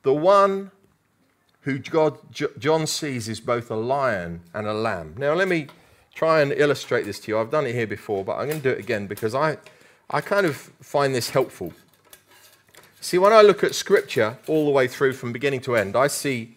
The 0.04 0.14
one 0.14 0.72
who 1.62 1.80
God, 1.80 2.18
John 2.60 2.86
sees 2.88 3.30
is 3.30 3.40
both 3.40 3.72
a 3.72 3.76
lion 3.76 4.42
and 4.54 4.68
a 4.68 4.74
lamb. 4.74 5.16
Now, 5.18 5.34
let 5.34 5.48
me 5.48 5.68
try 6.14 6.42
and 6.42 6.52
illustrate 6.52 7.06
this 7.06 7.20
to 7.22 7.32
you. 7.32 7.40
I've 7.40 7.50
done 7.50 7.66
it 7.66 7.74
here 7.74 7.88
before, 7.88 8.24
but 8.24 8.34
I'm 8.34 8.48
going 8.48 8.62
to 8.62 8.64
do 8.64 8.70
it 8.70 8.80
again 8.80 9.08
because 9.08 9.34
I, 9.34 9.58
I 10.10 10.22
kind 10.22 10.46
of 10.46 10.56
find 10.56 11.16
this 11.16 11.30
helpful. 11.30 11.74
See, 13.04 13.18
when 13.18 13.34
I 13.34 13.42
look 13.42 13.66
at 13.66 13.76
Scripture 13.76 14.38
all 14.48 14.64
the 14.64 14.72
way 14.72 14.88
through 14.88 15.12
from 15.12 15.34
beginning 15.34 15.60
to 15.64 15.76
end, 15.76 15.94
I 15.94 16.08
see 16.08 16.56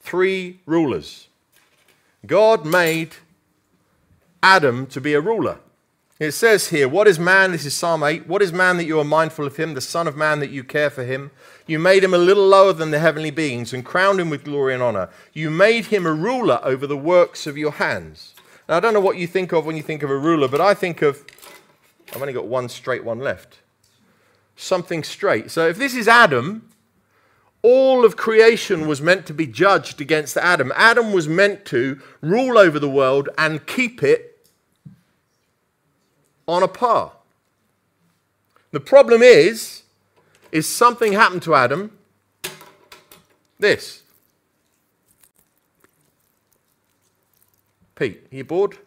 three 0.00 0.58
rulers. 0.66 1.28
God 2.26 2.66
made 2.66 3.14
Adam 4.42 4.84
to 4.88 5.00
be 5.00 5.14
a 5.14 5.20
ruler. 5.20 5.60
It 6.18 6.32
says 6.32 6.70
here, 6.70 6.88
What 6.88 7.06
is 7.06 7.20
man? 7.20 7.52
This 7.52 7.64
is 7.64 7.72
Psalm 7.72 8.02
8. 8.02 8.26
What 8.26 8.42
is 8.42 8.52
man 8.52 8.78
that 8.78 8.84
you 8.86 8.98
are 8.98 9.04
mindful 9.04 9.46
of 9.46 9.54
him, 9.56 9.74
the 9.74 9.80
Son 9.80 10.08
of 10.08 10.16
Man 10.16 10.40
that 10.40 10.50
you 10.50 10.64
care 10.64 10.90
for 10.90 11.04
him? 11.04 11.30
You 11.68 11.78
made 11.78 12.02
him 12.02 12.14
a 12.14 12.18
little 12.18 12.48
lower 12.48 12.72
than 12.72 12.90
the 12.90 12.98
heavenly 12.98 13.30
beings 13.30 13.72
and 13.72 13.84
crowned 13.84 14.18
him 14.18 14.30
with 14.30 14.42
glory 14.42 14.74
and 14.74 14.82
honor. 14.82 15.08
You 15.32 15.50
made 15.50 15.86
him 15.86 16.04
a 16.04 16.12
ruler 16.12 16.58
over 16.64 16.84
the 16.88 16.96
works 16.96 17.46
of 17.46 17.56
your 17.56 17.72
hands. 17.72 18.34
Now, 18.68 18.78
I 18.78 18.80
don't 18.80 18.92
know 18.92 18.98
what 18.98 19.18
you 19.18 19.28
think 19.28 19.52
of 19.52 19.66
when 19.66 19.76
you 19.76 19.84
think 19.84 20.02
of 20.02 20.10
a 20.10 20.18
ruler, 20.18 20.48
but 20.48 20.60
I 20.60 20.74
think 20.74 21.00
of, 21.00 21.24
I've 22.12 22.20
only 22.20 22.32
got 22.32 22.48
one 22.48 22.68
straight 22.68 23.04
one 23.04 23.20
left. 23.20 23.58
Something 24.64 25.04
straight. 25.04 25.50
So 25.50 25.68
if 25.68 25.76
this 25.76 25.94
is 25.94 26.08
Adam, 26.08 26.70
all 27.60 28.02
of 28.02 28.16
creation 28.16 28.88
was 28.88 29.02
meant 29.02 29.26
to 29.26 29.34
be 29.34 29.46
judged 29.46 30.00
against 30.00 30.38
Adam. 30.38 30.72
Adam 30.74 31.12
was 31.12 31.28
meant 31.28 31.66
to 31.66 32.00
rule 32.22 32.56
over 32.56 32.78
the 32.78 32.88
world 32.88 33.28
and 33.36 33.66
keep 33.66 34.02
it 34.02 34.48
on 36.48 36.62
a 36.62 36.68
par. 36.68 37.12
The 38.70 38.80
problem 38.80 39.20
is, 39.22 39.82
is 40.50 40.66
something 40.66 41.12
happened 41.12 41.42
to 41.42 41.54
Adam. 41.54 41.90
This. 43.58 44.02
Pete, 47.96 48.26
are 48.32 48.36
you 48.36 48.44
bored? 48.44 48.78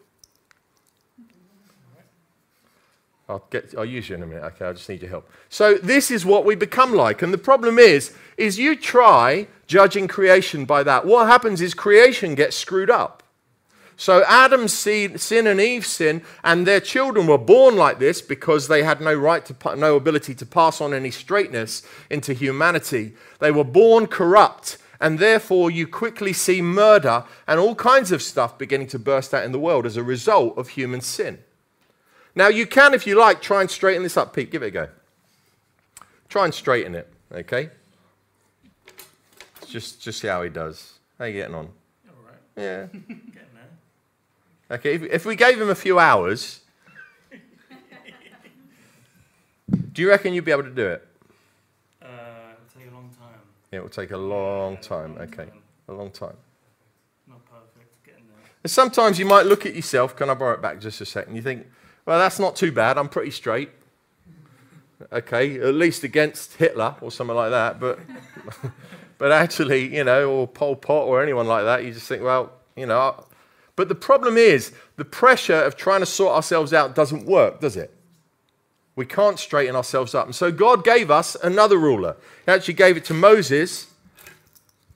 I'll, 3.28 3.44
get, 3.50 3.74
I'll 3.76 3.84
use 3.84 4.08
you 4.08 4.16
in 4.16 4.22
a 4.22 4.26
minute. 4.26 4.44
Okay, 4.44 4.64
I 4.64 4.72
just 4.72 4.88
need 4.88 5.02
your 5.02 5.10
help. 5.10 5.30
So 5.50 5.74
this 5.74 6.10
is 6.10 6.24
what 6.24 6.44
we 6.46 6.54
become 6.54 6.94
like. 6.94 7.20
And 7.20 7.32
the 7.32 7.38
problem 7.38 7.78
is, 7.78 8.14
is 8.36 8.58
you 8.58 8.74
try 8.74 9.48
judging 9.66 10.08
creation 10.08 10.64
by 10.64 10.82
that. 10.84 11.04
What 11.04 11.26
happens 11.26 11.60
is 11.60 11.74
creation 11.74 12.34
gets 12.34 12.56
screwed 12.56 12.90
up. 12.90 13.22
So 13.96 14.22
Adam's 14.26 14.72
sin 14.72 15.18
and 15.46 15.60
Eve's 15.60 15.88
sin, 15.88 16.22
and 16.44 16.66
their 16.66 16.80
children 16.80 17.26
were 17.26 17.36
born 17.36 17.76
like 17.76 17.98
this 17.98 18.22
because 18.22 18.68
they 18.68 18.84
had 18.84 19.00
no 19.00 19.12
right 19.12 19.44
to, 19.44 19.76
no 19.76 19.96
ability 19.96 20.36
to 20.36 20.46
pass 20.46 20.80
on 20.80 20.94
any 20.94 21.10
straightness 21.10 21.82
into 22.08 22.32
humanity. 22.32 23.14
They 23.40 23.50
were 23.50 23.64
born 23.64 24.06
corrupt 24.06 24.78
and 25.00 25.18
therefore, 25.18 25.70
you 25.70 25.86
quickly 25.86 26.32
see 26.32 26.60
murder 26.60 27.24
and 27.46 27.60
all 27.60 27.74
kinds 27.74 28.10
of 28.10 28.20
stuff 28.20 28.58
beginning 28.58 28.88
to 28.88 28.98
burst 28.98 29.32
out 29.32 29.44
in 29.44 29.52
the 29.52 29.58
world 29.58 29.86
as 29.86 29.96
a 29.96 30.02
result 30.02 30.58
of 30.58 30.70
human 30.70 31.00
sin. 31.00 31.38
Now, 32.38 32.46
you 32.46 32.68
can, 32.68 32.94
if 32.94 33.04
you 33.04 33.16
like, 33.16 33.42
try 33.42 33.62
and 33.62 33.68
straighten 33.68 34.04
this 34.04 34.16
up. 34.16 34.32
Pete, 34.32 34.52
give 34.52 34.62
it 34.62 34.66
a 34.66 34.70
go. 34.70 34.88
Try 36.28 36.44
and 36.44 36.54
straighten 36.54 36.94
it, 36.94 37.12
okay? 37.32 37.70
Just, 39.66 40.00
just 40.00 40.20
see 40.20 40.28
how 40.28 40.44
he 40.44 40.48
does. 40.48 41.00
How 41.18 41.24
are 41.24 41.28
you 41.28 41.34
getting 41.34 41.56
on? 41.56 41.68
All 42.08 42.14
right. 42.24 42.36
Yeah. 42.56 42.86
getting 42.92 43.24
there. 44.68 44.76
Okay, 44.78 44.94
if, 44.94 45.02
if 45.02 45.26
we 45.26 45.34
gave 45.34 45.60
him 45.60 45.68
a 45.68 45.74
few 45.74 45.98
hours, 45.98 46.60
do 49.92 50.00
you 50.00 50.08
reckon 50.08 50.32
you'd 50.32 50.44
be 50.44 50.52
able 50.52 50.62
to 50.62 50.70
do 50.70 50.86
it? 50.86 51.08
Uh, 52.00 52.06
it 52.06 52.62
will 52.62 52.80
take 52.80 52.92
a 52.92 52.94
long 52.94 53.10
time. 53.18 53.40
Yeah, 53.72 53.78
it 53.78 53.82
will 53.82 53.88
take 53.88 54.10
a 54.12 54.16
long 54.16 54.74
yeah, 54.74 54.80
time. 54.80 55.16
A 55.16 55.18
long 55.18 55.28
okay, 55.28 55.48
a 55.88 55.92
long 55.92 56.10
time. 56.12 56.36
Not 57.26 57.44
perfect. 57.46 58.04
Getting 58.06 58.22
there. 58.28 58.48
And 58.62 58.70
sometimes 58.70 59.18
you 59.18 59.26
might 59.26 59.46
look 59.46 59.66
at 59.66 59.74
yourself. 59.74 60.14
Can 60.14 60.30
I 60.30 60.34
borrow 60.34 60.54
it 60.54 60.62
back 60.62 60.80
just 60.80 61.00
a 61.00 61.04
second? 61.04 61.34
You 61.34 61.42
think, 61.42 61.66
well, 62.08 62.18
that's 62.18 62.38
not 62.38 62.56
too 62.56 62.72
bad. 62.72 62.96
I'm 62.96 63.10
pretty 63.10 63.30
straight. 63.30 63.68
Okay, 65.12 65.60
at 65.60 65.74
least 65.74 66.04
against 66.04 66.54
Hitler 66.54 66.96
or 67.02 67.10
something 67.12 67.36
like 67.36 67.50
that. 67.50 67.78
But, 67.78 67.98
but 69.18 69.30
actually, 69.30 69.94
you 69.94 70.04
know, 70.04 70.30
or 70.30 70.48
Pol 70.48 70.74
Pot 70.74 71.04
or 71.04 71.22
anyone 71.22 71.46
like 71.46 71.64
that, 71.64 71.84
you 71.84 71.92
just 71.92 72.08
think, 72.08 72.22
well, 72.22 72.50
you 72.76 72.86
know. 72.86 73.26
But 73.76 73.90
the 73.90 73.94
problem 73.94 74.38
is, 74.38 74.72
the 74.96 75.04
pressure 75.04 75.56
of 75.56 75.76
trying 75.76 76.00
to 76.00 76.06
sort 76.06 76.34
ourselves 76.34 76.72
out 76.72 76.94
doesn't 76.94 77.26
work, 77.26 77.60
does 77.60 77.76
it? 77.76 77.92
We 78.96 79.04
can't 79.04 79.38
straighten 79.38 79.76
ourselves 79.76 80.14
up. 80.14 80.24
And 80.24 80.34
so 80.34 80.50
God 80.50 80.84
gave 80.84 81.10
us 81.10 81.36
another 81.42 81.76
ruler. 81.76 82.16
He 82.46 82.52
actually 82.52 82.72
gave 82.72 82.96
it 82.96 83.04
to 83.04 83.14
Moses. 83.14 83.86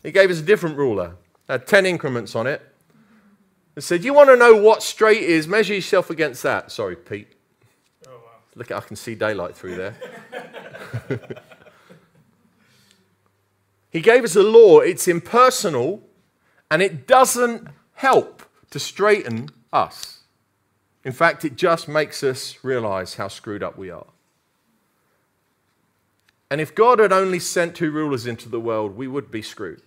He 0.02 0.12
gave 0.12 0.30
us 0.30 0.38
a 0.38 0.42
different 0.42 0.78
ruler, 0.78 1.16
had 1.46 1.66
10 1.66 1.84
increments 1.84 2.34
on 2.34 2.46
it. 2.46 2.71
He 3.74 3.80
said, 3.80 4.04
You 4.04 4.12
want 4.14 4.30
to 4.30 4.36
know 4.36 4.54
what 4.54 4.82
straight 4.82 5.22
is? 5.22 5.48
Measure 5.48 5.74
yourself 5.74 6.10
against 6.10 6.42
that. 6.42 6.70
Sorry, 6.70 6.96
Pete. 6.96 7.32
Oh, 8.06 8.10
wow. 8.10 8.18
Look, 8.54 8.70
I 8.70 8.80
can 8.80 8.96
see 8.96 9.14
daylight 9.14 9.56
through 9.56 9.76
there. 9.76 9.96
he 13.90 14.00
gave 14.00 14.24
us 14.24 14.36
a 14.36 14.42
law. 14.42 14.80
It's 14.80 15.08
impersonal 15.08 16.02
and 16.70 16.82
it 16.82 17.06
doesn't 17.06 17.68
help 17.94 18.42
to 18.70 18.78
straighten 18.78 19.50
us. 19.72 20.20
In 21.04 21.12
fact, 21.12 21.44
it 21.44 21.56
just 21.56 21.88
makes 21.88 22.22
us 22.22 22.58
realize 22.62 23.14
how 23.14 23.28
screwed 23.28 23.62
up 23.62 23.76
we 23.76 23.90
are. 23.90 24.06
And 26.50 26.60
if 26.60 26.74
God 26.74 26.98
had 26.98 27.12
only 27.12 27.38
sent 27.38 27.74
two 27.74 27.90
rulers 27.90 28.26
into 28.26 28.48
the 28.48 28.60
world, 28.60 28.96
we 28.96 29.08
would 29.08 29.30
be 29.30 29.42
screwed. 29.42 29.82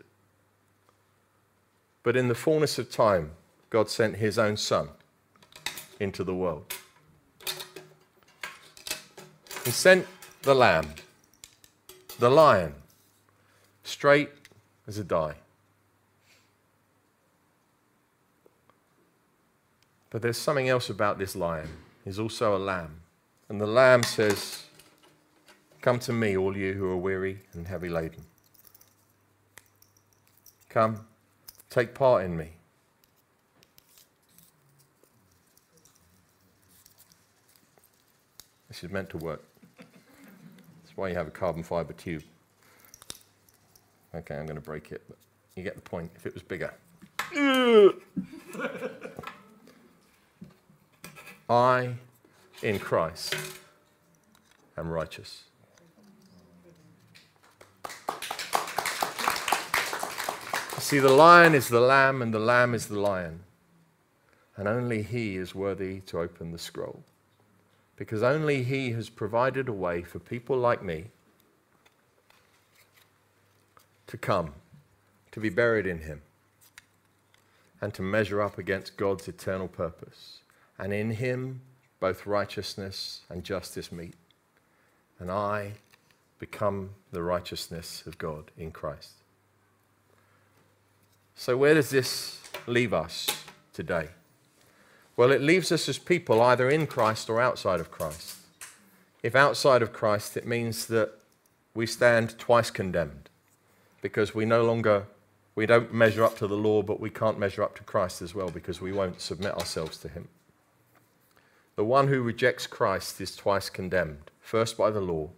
But 2.04 2.18
in 2.18 2.28
the 2.28 2.36
fullness 2.36 2.78
of 2.78 2.92
time, 2.92 3.32
God 3.70 3.90
sent 3.90 4.18
his 4.18 4.38
own 4.38 4.58
son 4.58 4.90
into 6.00 6.24
the 6.24 6.36
world. 6.36 6.74
He 9.64 9.72
sent 9.72 10.06
the 10.44 10.54
lamb, 10.54 10.94
the 12.20 12.30
lion, 12.30 12.76
straight 13.84 14.30
as 14.88 14.98
a 14.98 15.04
die. 15.04 15.36
But 20.12 20.22
there's 20.22 20.38
something 20.38 20.70
else 20.70 20.90
about 20.90 21.18
this 21.18 21.36
lion. 21.36 21.68
He's 22.06 22.20
also 22.20 22.56
a 22.56 22.60
lamb. 22.60 23.02
And 23.50 23.60
the 23.60 23.68
lamb 23.68 24.04
says, 24.04 24.64
Come 25.82 26.00
to 26.00 26.14
me, 26.14 26.38
all 26.38 26.56
you 26.56 26.74
who 26.74 26.90
are 26.90 26.98
weary 26.98 27.40
and 27.54 27.68
heavy 27.68 27.90
laden. 27.90 28.24
Come, 30.70 31.06
take 31.70 31.94
part 31.94 32.24
in 32.24 32.38
me. 32.38 32.52
This 38.76 38.84
is 38.84 38.92
meant 38.92 39.10
to 39.12 39.18
work. 39.18 39.42
That's 39.78 40.98
why 40.98 41.08
you 41.08 41.16
have 41.16 41.28
a 41.28 41.32
carbon 41.32 41.64
fiber 41.64 41.94
tube. 41.94 42.24
Okay, 44.14 44.36
I'm 44.36 44.46
going 44.46 44.58
to 44.58 44.62
break 44.62 44.92
it, 44.92 45.02
but 45.08 45.18
you 45.56 45.64
get 45.64 45.76
the 45.76 45.82
point. 45.82 46.12
If 46.18 46.26
it 46.26 46.34
was 46.34 46.44
bigger. 46.44 46.74
I, 51.50 51.94
in 52.64 52.78
Christ, 52.80 53.38
am 54.78 54.90
righteous. 54.90 55.44
See, 60.80 61.00
the 61.00 61.14
lion 61.14 61.56
is 61.56 61.70
the 61.70 61.80
lamb, 61.80 62.22
and 62.22 62.34
the 62.34 62.40
lamb 62.40 62.74
is 62.74 62.88
the 62.88 63.00
lion. 63.00 63.40
And 64.58 64.68
only 64.68 65.02
he 65.02 65.38
is 65.38 65.56
worthy 65.56 66.02
to 66.08 66.20
open 66.20 66.52
the 66.52 66.60
scroll. 66.60 67.06
Because 67.98 68.24
only 68.24 68.64
he 68.64 68.92
has 68.92 69.10
provided 69.10 69.70
a 69.70 69.74
way 69.74 70.02
for 70.02 70.20
people 70.20 70.58
like 70.58 70.84
me 70.84 71.06
to 74.08 74.18
come, 74.18 74.54
to 75.32 75.40
be 75.40 75.50
buried 75.50 75.86
in 75.86 76.00
him, 76.00 76.22
and 77.82 77.94
to 77.94 78.02
measure 78.02 78.42
up 78.42 78.58
against 78.58 78.98
God's 78.98 79.28
eternal 79.28 79.68
purpose. 79.68 80.40
And 80.78 80.94
in 80.94 81.12
him, 81.12 81.62
both 82.00 82.26
righteousness 82.26 83.22
and 83.30 83.44
justice 83.44 83.92
meet. 83.92 84.16
And 85.20 85.32
I 85.32 85.74
become 86.40 86.92
the 87.12 87.24
righteousness 87.24 88.04
of 88.06 88.18
God 88.18 88.52
in 88.58 88.72
Christ. 88.72 89.14
So, 91.36 91.58
where 91.58 91.74
does 91.74 91.90
this 91.90 92.42
leave 92.68 92.94
us 92.94 93.28
today? 93.74 94.10
Well, 95.18 95.32
it 95.32 95.42
leaves 95.42 95.72
us 95.72 95.88
as 95.88 95.98
people 95.98 96.42
either 96.42 96.70
in 96.70 96.88
Christ 96.88 97.30
or 97.30 97.40
outside 97.40 97.80
of 97.80 97.92
Christ. 97.92 98.38
If 99.24 99.36
outside 99.36 99.82
of 99.82 99.94
Christ, 99.94 100.36
it 100.36 100.46
means 100.46 100.88
that 100.88 101.14
we 101.74 101.86
stand 101.86 102.38
twice 102.38 102.70
condemned 102.70 103.30
because 104.02 104.36
we 104.36 104.46
no 104.46 104.64
longer 104.64 105.06
we 105.56 105.66
don't 105.66 105.94
measure 105.94 106.24
up 106.24 106.38
to 106.40 106.48
the 106.48 106.58
law, 106.58 106.82
but 106.82 107.00
we 107.00 107.10
can't 107.10 107.40
measure 107.40 107.64
up 107.64 107.76
to 107.78 107.84
Christ 107.84 108.22
as 108.22 108.36
well 108.36 108.50
because 108.50 108.82
we 108.82 108.92
won't 108.92 109.22
submit 109.22 109.54
ourselves 109.54 109.98
to 110.00 110.10
him. 110.10 110.28
The 111.78 111.86
one 111.86 112.10
who 112.10 112.22
rejects 112.22 112.68
Christ 112.68 113.22
is 113.22 113.36
twice 113.36 113.70
condemned, 113.70 114.32
first 114.42 114.78
by 114.78 114.92
the 114.92 115.00
law, 115.00 115.30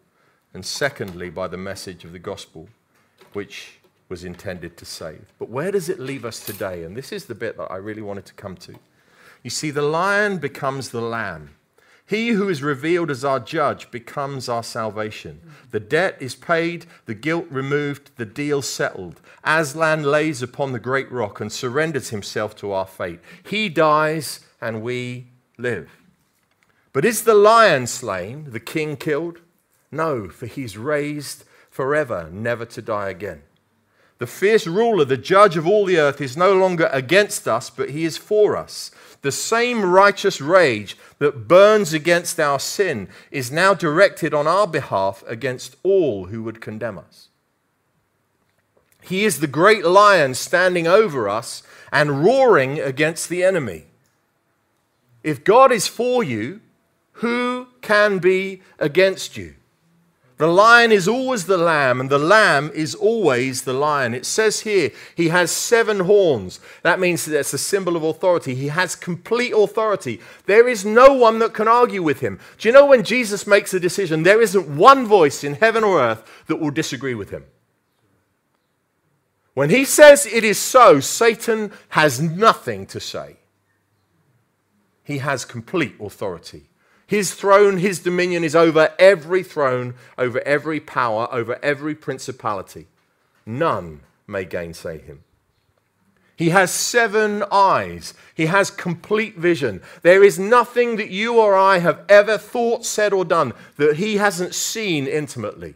and 0.54 0.66
secondly 0.66 1.30
by 1.30 1.48
the 1.48 1.58
message 1.58 2.04
of 2.04 2.14
the 2.14 2.20
gospel, 2.20 2.68
which 3.34 3.78
was 4.10 4.24
intended 4.24 4.76
to 4.78 4.86
save. 4.86 5.26
But 5.38 5.50
where 5.50 5.72
does 5.72 5.88
it 5.88 6.00
leave 6.00 6.26
us 6.26 6.44
today? 6.44 6.84
And 6.84 6.96
this 6.96 7.12
is 7.12 7.26
the 7.26 7.36
bit 7.36 7.58
that 7.58 7.72
I 7.72 7.78
really 7.78 8.02
wanted 8.02 8.26
to 8.26 8.34
come 8.34 8.56
to. 8.58 8.74
You 9.48 9.52
see, 9.52 9.72
the 9.72 9.82
lion 9.82 10.40
becomes 10.40 10.90
the 10.90 11.00
lamb. 11.00 11.52
He 12.06 12.32
who 12.32 12.50
is 12.50 12.62
revealed 12.62 13.10
as 13.10 13.24
our 13.24 13.40
judge 13.40 13.90
becomes 13.92 14.50
our 14.50 14.62
salvation. 14.62 15.40
The 15.72 15.80
debt 15.80 16.18
is 16.20 16.36
paid, 16.36 16.86
the 17.06 17.14
guilt 17.14 17.46
removed, 17.50 18.12
the 18.18 18.26
deal 18.26 18.62
settled. 18.62 19.22
Aslan 19.46 20.04
lays 20.04 20.42
upon 20.42 20.74
the 20.74 20.82
great 20.82 21.10
rock 21.10 21.40
and 21.40 21.50
surrenders 21.50 22.10
himself 22.10 22.58
to 22.58 22.74
our 22.74 22.86
fate. 22.86 23.22
He 23.42 23.70
dies 23.70 24.42
and 24.60 24.82
we 24.82 25.28
live. 25.58 25.92
But 26.92 27.06
is 27.06 27.24
the 27.24 27.34
lion 27.34 27.88
slain, 27.88 28.52
the 28.52 28.60
king 28.60 28.98
killed? 28.98 29.40
No, 29.94 30.28
for 30.28 30.48
he's 30.48 30.78
raised 30.78 31.46
forever, 31.70 32.30
never 32.34 32.66
to 32.66 32.82
die 32.82 33.12
again. 33.12 33.44
The 34.18 34.28
fierce 34.28 34.66
ruler, 34.66 35.06
the 35.06 35.16
judge 35.16 35.58
of 35.58 35.68
all 35.68 35.86
the 35.86 36.00
earth, 36.00 36.22
is 36.22 36.36
no 36.36 36.54
longer 36.54 36.90
against 36.92 37.48
us, 37.48 37.70
but 37.70 37.92
he 37.92 38.04
is 38.04 38.18
for 38.18 38.58
us. 38.58 38.92
The 39.28 39.32
same 39.34 39.84
righteous 39.84 40.40
rage 40.40 40.96
that 41.20 41.50
burns 41.50 41.92
against 41.92 42.40
our 42.40 42.62
sin 42.62 43.10
is 43.30 43.52
now 43.52 43.74
directed 43.74 44.34
on 44.34 44.48
our 44.48 44.66
behalf 44.66 45.22
against 45.28 45.76
all 45.84 46.28
who 46.28 46.44
would 46.44 46.62
condemn 46.62 46.98
us. 46.98 47.28
He 49.02 49.26
is 49.26 49.42
the 49.42 49.46
great 49.46 49.84
lion 49.84 50.34
standing 50.34 50.88
over 50.88 51.28
us 51.28 51.62
and 51.92 52.24
roaring 52.24 52.80
against 52.80 53.28
the 53.28 53.44
enemy. 53.44 53.88
If 55.24 55.44
God 55.44 55.74
is 55.74 55.90
for 55.90 56.24
you, 56.24 56.62
who 57.16 57.68
can 57.82 58.20
be 58.20 58.62
against 58.80 59.36
you? 59.36 59.56
The 60.38 60.48
lion 60.48 60.92
is 60.92 61.08
always 61.08 61.46
the 61.46 61.58
lamb, 61.58 62.00
and 62.00 62.12
the 62.12 62.20
lamb 62.20 62.70
is 62.76 62.94
always 62.94 63.64
the 63.64 63.74
lion. 63.74 64.14
It 64.14 64.26
says 64.26 64.60
here, 64.60 64.92
he 65.16 65.30
has 65.30 65.50
seven 65.52 66.02
horns. 66.02 66.60
That 66.84 67.00
means 67.00 67.26
that's 67.26 67.54
a 67.54 67.58
symbol 67.58 67.96
of 67.96 68.04
authority. 68.04 68.54
He 68.54 68.68
has 68.68 68.96
complete 68.96 69.52
authority. 69.52 70.22
There 70.46 70.68
is 70.68 70.86
no 70.86 71.12
one 71.12 71.40
that 71.40 71.56
can 71.56 71.68
argue 71.68 72.04
with 72.04 72.20
him. 72.20 72.40
Do 72.60 72.70
you 72.70 72.74
know 72.74 72.86
when 72.86 73.04
Jesus 73.04 73.48
makes 73.48 73.74
a 73.74 73.80
decision, 73.80 74.22
there 74.22 74.42
isn't 74.42 74.78
one 74.78 75.08
voice 75.08 75.44
in 75.44 75.56
heaven 75.56 75.84
or 75.84 76.00
earth 76.00 76.24
that 76.46 76.58
will 76.58 76.70
disagree 76.70 77.16
with 77.16 77.32
him? 77.32 77.44
When 79.56 79.72
he 79.72 79.86
says 79.86 80.28
it 80.28 80.44
is 80.44 80.60
so, 80.60 81.00
Satan 81.00 81.72
has 81.90 82.22
nothing 82.22 82.86
to 82.88 83.00
say. 83.00 83.38
He 85.04 85.18
has 85.18 85.46
complete 85.46 85.96
authority. 86.00 86.70
His 87.08 87.34
throne, 87.34 87.78
his 87.78 88.00
dominion 88.00 88.44
is 88.44 88.56
over 88.56 88.94
every 89.00 89.42
throne, 89.42 89.96
over 90.18 90.42
every 90.42 90.82
power, 90.82 91.30
over 91.32 91.58
every 91.64 91.96
principality. 91.96 92.88
None 93.46 94.02
may 94.28 94.44
gainsay 94.44 95.00
him. 95.00 95.24
He 96.36 96.50
has 96.50 96.70
seven 96.70 97.46
eyes. 97.50 98.14
He 98.36 98.48
has 98.48 98.70
complete 98.70 99.38
vision. 99.38 99.82
There 100.02 100.22
is 100.22 100.38
nothing 100.38 100.98
that 100.98 101.10
you 101.10 101.40
or 101.40 101.56
I 101.56 101.80
have 101.80 102.04
ever 102.10 102.38
thought, 102.38 102.86
said, 102.86 103.14
or 103.14 103.24
done 103.24 103.54
that 103.78 103.96
he 103.96 104.18
hasn't 104.18 104.54
seen 104.54 105.08
intimately. 105.08 105.76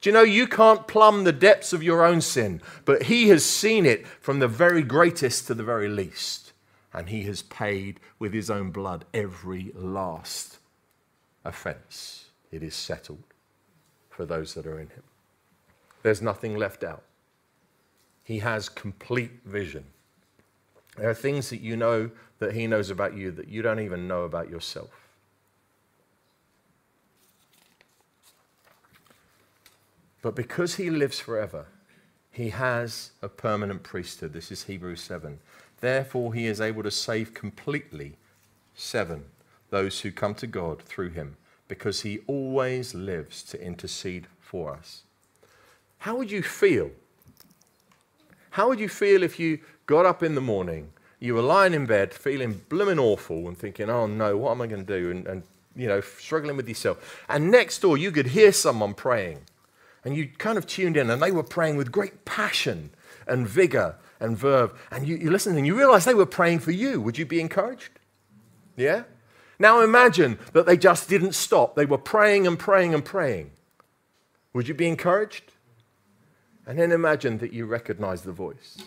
Do 0.00 0.10
you 0.10 0.14
know 0.14 0.22
you 0.22 0.46
can't 0.46 0.86
plumb 0.86 1.24
the 1.24 1.32
depths 1.32 1.72
of 1.72 1.82
your 1.82 2.04
own 2.04 2.20
sin, 2.20 2.60
but 2.84 3.04
he 3.04 3.28
has 3.28 3.44
seen 3.44 3.86
it 3.86 4.06
from 4.20 4.38
the 4.38 4.48
very 4.48 4.82
greatest 4.82 5.46
to 5.46 5.54
the 5.54 5.64
very 5.64 5.88
least 5.88 6.41
and 6.92 7.08
he 7.08 7.22
has 7.22 7.42
paid 7.42 8.00
with 8.18 8.32
his 8.32 8.50
own 8.50 8.70
blood 8.70 9.04
every 9.14 9.72
last 9.74 10.58
offense. 11.44 12.26
It 12.50 12.62
is 12.62 12.74
settled 12.74 13.22
for 14.10 14.26
those 14.26 14.54
that 14.54 14.66
are 14.66 14.78
in 14.78 14.88
him. 14.88 15.02
There's 16.02 16.20
nothing 16.20 16.56
left 16.56 16.84
out. 16.84 17.02
He 18.24 18.40
has 18.40 18.68
complete 18.68 19.40
vision. 19.44 19.84
There 20.96 21.08
are 21.08 21.14
things 21.14 21.50
that 21.50 21.60
you 21.60 21.76
know 21.76 22.10
that 22.38 22.52
he 22.54 22.66
knows 22.66 22.90
about 22.90 23.16
you 23.16 23.30
that 23.32 23.48
you 23.48 23.62
don't 23.62 23.80
even 23.80 24.06
know 24.06 24.24
about 24.24 24.50
yourself. 24.50 24.90
But 30.20 30.36
because 30.36 30.76
he 30.76 30.90
lives 30.90 31.18
forever, 31.18 31.66
he 32.30 32.50
has 32.50 33.10
a 33.20 33.28
permanent 33.28 33.82
priesthood. 33.82 34.32
This 34.32 34.52
is 34.52 34.64
Hebrews 34.64 35.02
7. 35.02 35.40
Therefore, 35.82 36.32
he 36.32 36.46
is 36.46 36.60
able 36.60 36.84
to 36.84 36.92
save 36.92 37.34
completely, 37.34 38.14
seven, 38.72 39.24
those 39.70 40.00
who 40.00 40.12
come 40.12 40.34
to 40.36 40.46
God 40.46 40.80
through 40.80 41.10
him, 41.10 41.36
because 41.66 42.02
he 42.02 42.20
always 42.28 42.94
lives 42.94 43.42
to 43.42 43.60
intercede 43.60 44.28
for 44.38 44.72
us. 44.72 45.02
How 45.98 46.14
would 46.16 46.30
you 46.30 46.42
feel? 46.42 46.92
How 48.50 48.68
would 48.68 48.78
you 48.78 48.88
feel 48.88 49.24
if 49.24 49.40
you 49.40 49.58
got 49.86 50.06
up 50.06 50.22
in 50.22 50.36
the 50.36 50.40
morning, 50.40 50.92
you 51.18 51.34
were 51.34 51.42
lying 51.42 51.74
in 51.74 51.86
bed 51.86 52.14
feeling 52.14 52.62
blooming 52.68 53.00
awful 53.00 53.48
and 53.48 53.58
thinking, 53.58 53.90
oh 53.90 54.06
no, 54.06 54.36
what 54.36 54.52
am 54.52 54.62
I 54.62 54.68
going 54.68 54.86
to 54.86 55.00
do? 55.00 55.10
And, 55.10 55.26
and, 55.26 55.42
you 55.74 55.88
know, 55.88 56.00
struggling 56.00 56.56
with 56.56 56.68
yourself. 56.68 57.24
And 57.28 57.50
next 57.50 57.80
door, 57.80 57.98
you 57.98 58.12
could 58.12 58.28
hear 58.28 58.52
someone 58.52 58.94
praying. 58.94 59.40
And 60.04 60.16
you 60.16 60.28
kind 60.38 60.58
of 60.58 60.66
tuned 60.66 60.96
in, 60.96 61.10
and 61.10 61.20
they 61.20 61.32
were 61.32 61.42
praying 61.42 61.76
with 61.76 61.90
great 61.90 62.24
passion 62.24 62.90
and 63.26 63.48
vigor 63.48 63.96
and 64.22 64.36
verve, 64.38 64.72
and 64.90 65.06
you, 65.06 65.16
you 65.16 65.30
listen 65.30 65.56
and 65.56 65.66
you 65.66 65.76
realize 65.76 66.04
they 66.04 66.14
were 66.14 66.26
praying 66.26 66.60
for 66.60 66.70
you. 66.70 67.00
Would 67.00 67.18
you 67.18 67.26
be 67.26 67.40
encouraged? 67.40 67.90
Yeah? 68.76 69.04
Now 69.58 69.80
imagine 69.80 70.38
that 70.52 70.66
they 70.66 70.76
just 70.76 71.08
didn't 71.08 71.34
stop. 71.34 71.76
They 71.76 71.86
were 71.86 71.98
praying 71.98 72.46
and 72.46 72.58
praying 72.58 72.94
and 72.94 73.04
praying. 73.04 73.50
Would 74.54 74.68
you 74.68 74.74
be 74.74 74.88
encouraged? 74.88 75.52
And 76.66 76.78
then 76.78 76.92
imagine 76.92 77.38
that 77.38 77.52
you 77.52 77.66
recognize 77.66 78.22
the 78.22 78.32
voice. 78.32 78.78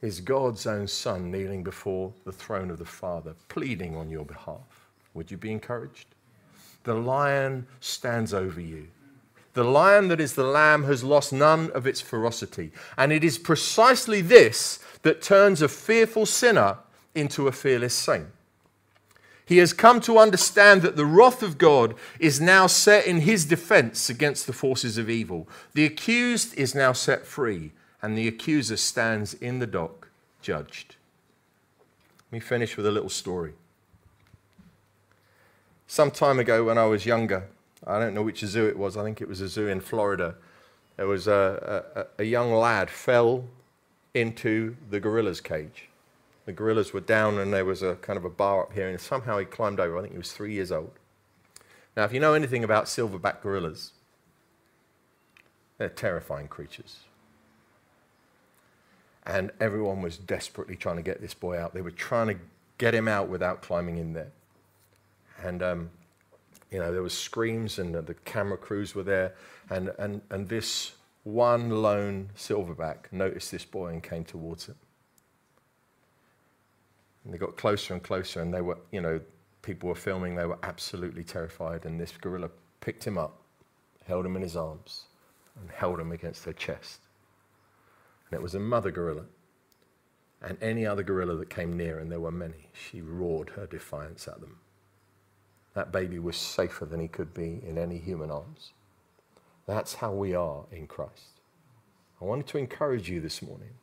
Is 0.00 0.20
God's 0.20 0.66
own 0.66 0.88
Son 0.88 1.30
kneeling 1.30 1.62
before 1.62 2.12
the 2.24 2.32
throne 2.32 2.70
of 2.70 2.78
the 2.78 2.84
Father, 2.84 3.34
pleading 3.48 3.96
on 3.96 4.10
your 4.10 4.24
behalf? 4.24 4.88
Would 5.14 5.30
you 5.30 5.36
be 5.36 5.52
encouraged? 5.52 6.06
The 6.84 6.94
lion 6.94 7.66
stands 7.80 8.34
over 8.34 8.60
you. 8.60 8.88
The 9.54 9.64
lion 9.64 10.08
that 10.08 10.20
is 10.20 10.34
the 10.34 10.44
lamb 10.44 10.84
has 10.84 11.04
lost 11.04 11.32
none 11.32 11.70
of 11.72 11.86
its 11.86 12.00
ferocity. 12.00 12.72
And 12.96 13.12
it 13.12 13.22
is 13.22 13.38
precisely 13.38 14.22
this 14.22 14.78
that 15.02 15.20
turns 15.20 15.60
a 15.60 15.68
fearful 15.68 16.26
sinner 16.26 16.78
into 17.14 17.48
a 17.48 17.52
fearless 17.52 17.94
saint. 17.94 18.28
He 19.44 19.58
has 19.58 19.72
come 19.72 20.00
to 20.02 20.18
understand 20.18 20.82
that 20.82 20.96
the 20.96 21.04
wrath 21.04 21.42
of 21.42 21.58
God 21.58 21.94
is 22.18 22.40
now 22.40 22.66
set 22.66 23.06
in 23.06 23.20
his 23.20 23.44
defense 23.44 24.08
against 24.08 24.46
the 24.46 24.52
forces 24.52 24.96
of 24.96 25.10
evil. 25.10 25.48
The 25.74 25.84
accused 25.84 26.56
is 26.56 26.74
now 26.74 26.92
set 26.92 27.26
free, 27.26 27.72
and 28.00 28.16
the 28.16 28.28
accuser 28.28 28.76
stands 28.76 29.34
in 29.34 29.58
the 29.58 29.66
dock, 29.66 30.08
judged. 30.40 30.96
Let 32.30 32.36
me 32.36 32.40
finish 32.40 32.76
with 32.76 32.86
a 32.86 32.90
little 32.90 33.10
story. 33.10 33.52
Some 35.86 36.10
time 36.10 36.38
ago, 36.38 36.64
when 36.64 36.78
I 36.78 36.86
was 36.86 37.04
younger, 37.04 37.48
I 37.86 37.98
don't 37.98 38.14
know 38.14 38.22
which 38.22 38.40
zoo 38.40 38.66
it 38.66 38.78
was. 38.78 38.96
I 38.96 39.02
think 39.02 39.20
it 39.20 39.28
was 39.28 39.40
a 39.40 39.48
zoo 39.48 39.68
in 39.68 39.80
Florida. 39.80 40.36
There 40.96 41.06
was 41.06 41.26
a, 41.26 41.84
a, 42.18 42.22
a 42.22 42.24
young 42.24 42.52
lad 42.52 42.90
fell 42.90 43.44
into 44.14 44.76
the 44.90 45.00
gorilla's 45.00 45.40
cage. 45.40 45.88
The 46.44 46.52
gorillas 46.52 46.92
were 46.92 47.00
down, 47.00 47.38
and 47.38 47.52
there 47.52 47.64
was 47.64 47.82
a 47.82 47.94
kind 47.96 48.16
of 48.16 48.24
a 48.24 48.30
bar 48.30 48.62
up 48.62 48.72
here, 48.72 48.88
and 48.88 49.00
somehow 49.00 49.38
he 49.38 49.44
climbed 49.44 49.80
over. 49.80 49.98
I 49.98 50.02
think 50.02 50.12
he 50.12 50.18
was 50.18 50.32
three 50.32 50.52
years 50.52 50.72
old. 50.72 50.92
Now, 51.96 52.04
if 52.04 52.12
you 52.12 52.20
know 52.20 52.34
anything 52.34 52.64
about 52.64 52.86
silverback 52.86 53.42
gorillas, 53.42 53.92
they're 55.78 55.88
terrifying 55.88 56.48
creatures. 56.48 57.00
And 59.24 59.52
everyone 59.60 60.02
was 60.02 60.18
desperately 60.18 60.74
trying 60.74 60.96
to 60.96 61.02
get 61.02 61.20
this 61.20 61.34
boy 61.34 61.58
out. 61.58 61.74
They 61.74 61.80
were 61.80 61.90
trying 61.92 62.28
to 62.28 62.42
get 62.78 62.94
him 62.94 63.06
out 63.06 63.28
without 63.28 63.62
climbing 63.62 63.98
in 63.98 64.12
there. 64.14 64.32
And, 65.40 65.62
um, 65.62 65.90
you 66.72 66.78
know, 66.78 66.90
there 66.90 67.02
was 67.02 67.16
screams, 67.16 67.78
and 67.78 67.94
the 67.94 68.14
camera 68.24 68.56
crews 68.56 68.94
were 68.94 69.02
there. 69.02 69.34
And, 69.68 69.92
and, 69.98 70.22
and 70.30 70.48
this 70.48 70.92
one 71.24 71.82
lone 71.82 72.30
silverback 72.36 73.12
noticed 73.12 73.52
this 73.52 73.64
boy 73.64 73.88
and 73.88 74.02
came 74.02 74.24
towards 74.24 74.66
him. 74.66 74.76
And 77.24 77.32
they 77.32 77.38
got 77.38 77.56
closer 77.56 77.92
and 77.92 78.02
closer, 78.02 78.40
and 78.40 78.52
they 78.52 78.62
were, 78.62 78.78
you 78.90 79.02
know, 79.02 79.20
people 79.60 79.88
were 79.90 79.94
filming, 79.94 80.34
they 80.34 80.46
were 80.46 80.58
absolutely 80.62 81.22
terrified. 81.22 81.84
And 81.84 82.00
this 82.00 82.12
gorilla 82.12 82.48
picked 82.80 83.04
him 83.04 83.18
up, 83.18 83.42
held 84.06 84.24
him 84.24 84.34
in 84.34 84.42
his 84.42 84.56
arms, 84.56 85.04
and 85.60 85.70
held 85.70 86.00
him 86.00 86.10
against 86.10 86.44
her 86.46 86.54
chest. 86.54 87.00
And 88.30 88.38
it 88.38 88.42
was 88.42 88.54
a 88.54 88.60
mother 88.60 88.90
gorilla. 88.90 89.26
And 90.40 90.58
any 90.60 90.86
other 90.86 91.04
gorilla 91.04 91.36
that 91.36 91.50
came 91.50 91.76
near, 91.76 91.98
and 91.98 92.10
there 92.10 92.18
were 92.18 92.32
many, 92.32 92.70
she 92.72 93.02
roared 93.02 93.50
her 93.50 93.66
defiance 93.66 94.26
at 94.26 94.40
them. 94.40 94.58
That 95.74 95.92
baby 95.92 96.18
was 96.18 96.36
safer 96.36 96.84
than 96.84 97.00
he 97.00 97.08
could 97.08 97.32
be 97.32 97.60
in 97.66 97.78
any 97.78 97.98
human 97.98 98.30
arms. 98.30 98.72
That's 99.66 99.94
how 99.94 100.12
we 100.12 100.34
are 100.34 100.64
in 100.70 100.86
Christ. 100.86 101.40
I 102.20 102.24
wanted 102.24 102.46
to 102.48 102.58
encourage 102.58 103.08
you 103.08 103.20
this 103.20 103.42
morning 103.42 103.74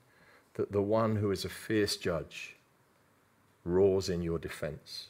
that 0.54 0.72
the 0.72 0.82
one 0.82 1.16
who 1.16 1.32
is 1.32 1.46
a 1.46 1.50
fierce 1.50 1.96
judge 1.96 2.56
roars 3.64 4.10
in 4.10 4.22
your 4.22 4.40
defense. 4.40 5.08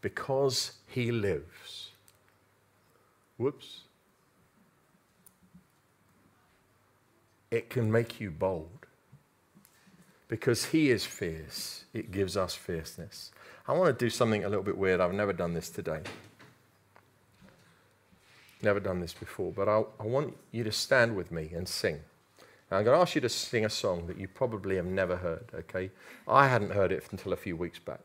Because 0.00 0.72
he 0.86 1.10
lives. 1.10 1.90
Whoops. 3.36 3.82
It 7.50 7.70
can 7.70 7.90
make 7.90 8.20
you 8.20 8.30
bold. 8.30 8.86
Because 10.28 10.66
he 10.66 10.90
is 10.90 11.04
fierce, 11.04 11.84
it 11.92 12.10
gives 12.10 12.36
us 12.36 12.54
fierceness. 12.54 13.30
I 13.68 13.72
want 13.72 13.96
to 13.98 14.04
do 14.04 14.10
something 14.10 14.44
a 14.44 14.48
little 14.48 14.64
bit 14.64 14.76
weird. 14.76 15.00
I've 15.00 15.12
never 15.12 15.32
done 15.32 15.54
this 15.54 15.70
today. 15.70 16.00
Never 18.62 18.80
done 18.80 19.00
this 19.00 19.12
before, 19.12 19.52
but 19.52 19.68
I, 19.68 19.82
I 20.00 20.04
want 20.04 20.34
you 20.50 20.64
to 20.64 20.72
stand 20.72 21.14
with 21.14 21.30
me 21.30 21.50
and 21.54 21.68
sing. 21.68 22.00
I'm 22.70 22.82
going 22.82 22.96
to 22.96 23.00
ask 23.00 23.14
you 23.14 23.20
to 23.20 23.28
sing 23.28 23.64
a 23.64 23.70
song 23.70 24.06
that 24.06 24.18
you 24.18 24.26
probably 24.26 24.76
have 24.76 24.86
never 24.86 25.16
heard, 25.16 25.44
okay? 25.54 25.90
I 26.26 26.48
hadn't 26.48 26.72
heard 26.72 26.90
it 26.90 27.04
until 27.12 27.32
a 27.32 27.36
few 27.36 27.56
weeks 27.56 27.78
back. 27.78 28.00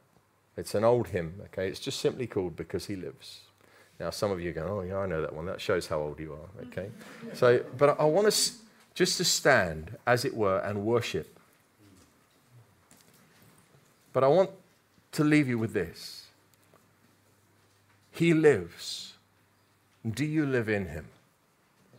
It's 0.58 0.76
an 0.76 0.84
old 0.84 1.08
hymn, 1.08 1.42
okay? 1.46 1.68
It's 1.68 1.80
just 1.80 2.00
simply 2.00 2.28
called 2.28 2.56
Because 2.56 2.86
He 2.86 2.96
Lives. 2.96 3.40
Now, 4.00 4.12
some 4.12 4.32
of 4.32 4.40
you 4.40 4.50
are 4.50 4.54
going, 4.54 4.70
oh, 4.70 4.82
yeah, 4.82 4.98
I 4.98 5.08
know 5.08 5.22
that 5.22 5.34
one. 5.34 5.46
That 5.46 5.60
shows 5.60 5.88
how 5.88 6.00
old 6.00 6.20
you 6.20 6.34
are, 6.34 6.64
okay? 6.68 6.90
So, 7.34 7.64
but 7.78 8.00
I 8.00 8.04
want 8.06 8.28
us 8.28 8.60
just 8.94 9.18
to 9.18 9.24
stand, 9.24 9.98
as 10.06 10.24
it 10.26 10.36
were, 10.36 10.60
and 10.60 10.86
worship. 10.86 11.39
But 14.14 14.24
I 14.24 14.28
want 14.28 14.50
to 15.14 15.24
leave 15.24 15.48
you 15.48 15.58
with 15.58 15.74
this 15.74 16.28
He 18.12 18.34
lives. 18.34 19.14
Do 20.10 20.26
you 20.26 20.46
live 20.46 20.70
in 20.70 20.88
Him? 20.88 21.08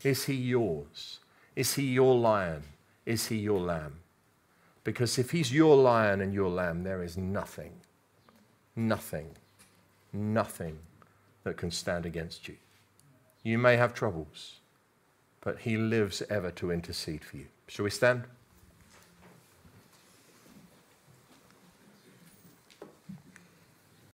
Is 0.03 0.25
He 0.25 0.35
yours? 0.35 1.19
Is 1.55 1.75
He 1.75 1.85
your 1.85 2.17
lion? 2.17 2.63
Is 3.05 3.27
He 3.27 3.37
your 3.37 3.61
lamb? 3.61 4.01
Because 4.85 5.19
if 5.19 5.31
He's 5.31 5.53
your 5.53 5.77
lion 5.77 6.21
and 6.21 6.33
your 6.33 6.49
lamb, 6.49 6.85
there 6.85 7.03
is 7.03 7.17
nothing, 7.17 7.73
nothing, 8.75 9.37
nothing 10.13 10.79
that 11.45 11.57
can 11.57 11.71
stand 11.71 12.07
against 12.07 12.49
you. 12.49 12.57
You 13.43 13.59
may 13.59 13.77
have 13.77 13.95
troubles, 13.95 14.61
but 15.41 15.61
He 15.61 15.77
lives 15.77 16.23
ever 16.31 16.51
to 16.53 16.71
intercede 16.71 17.25
for 17.25 17.37
you. 17.37 17.47
Shall 17.69 17.85
we 17.85 17.91
stand? 17.91 18.25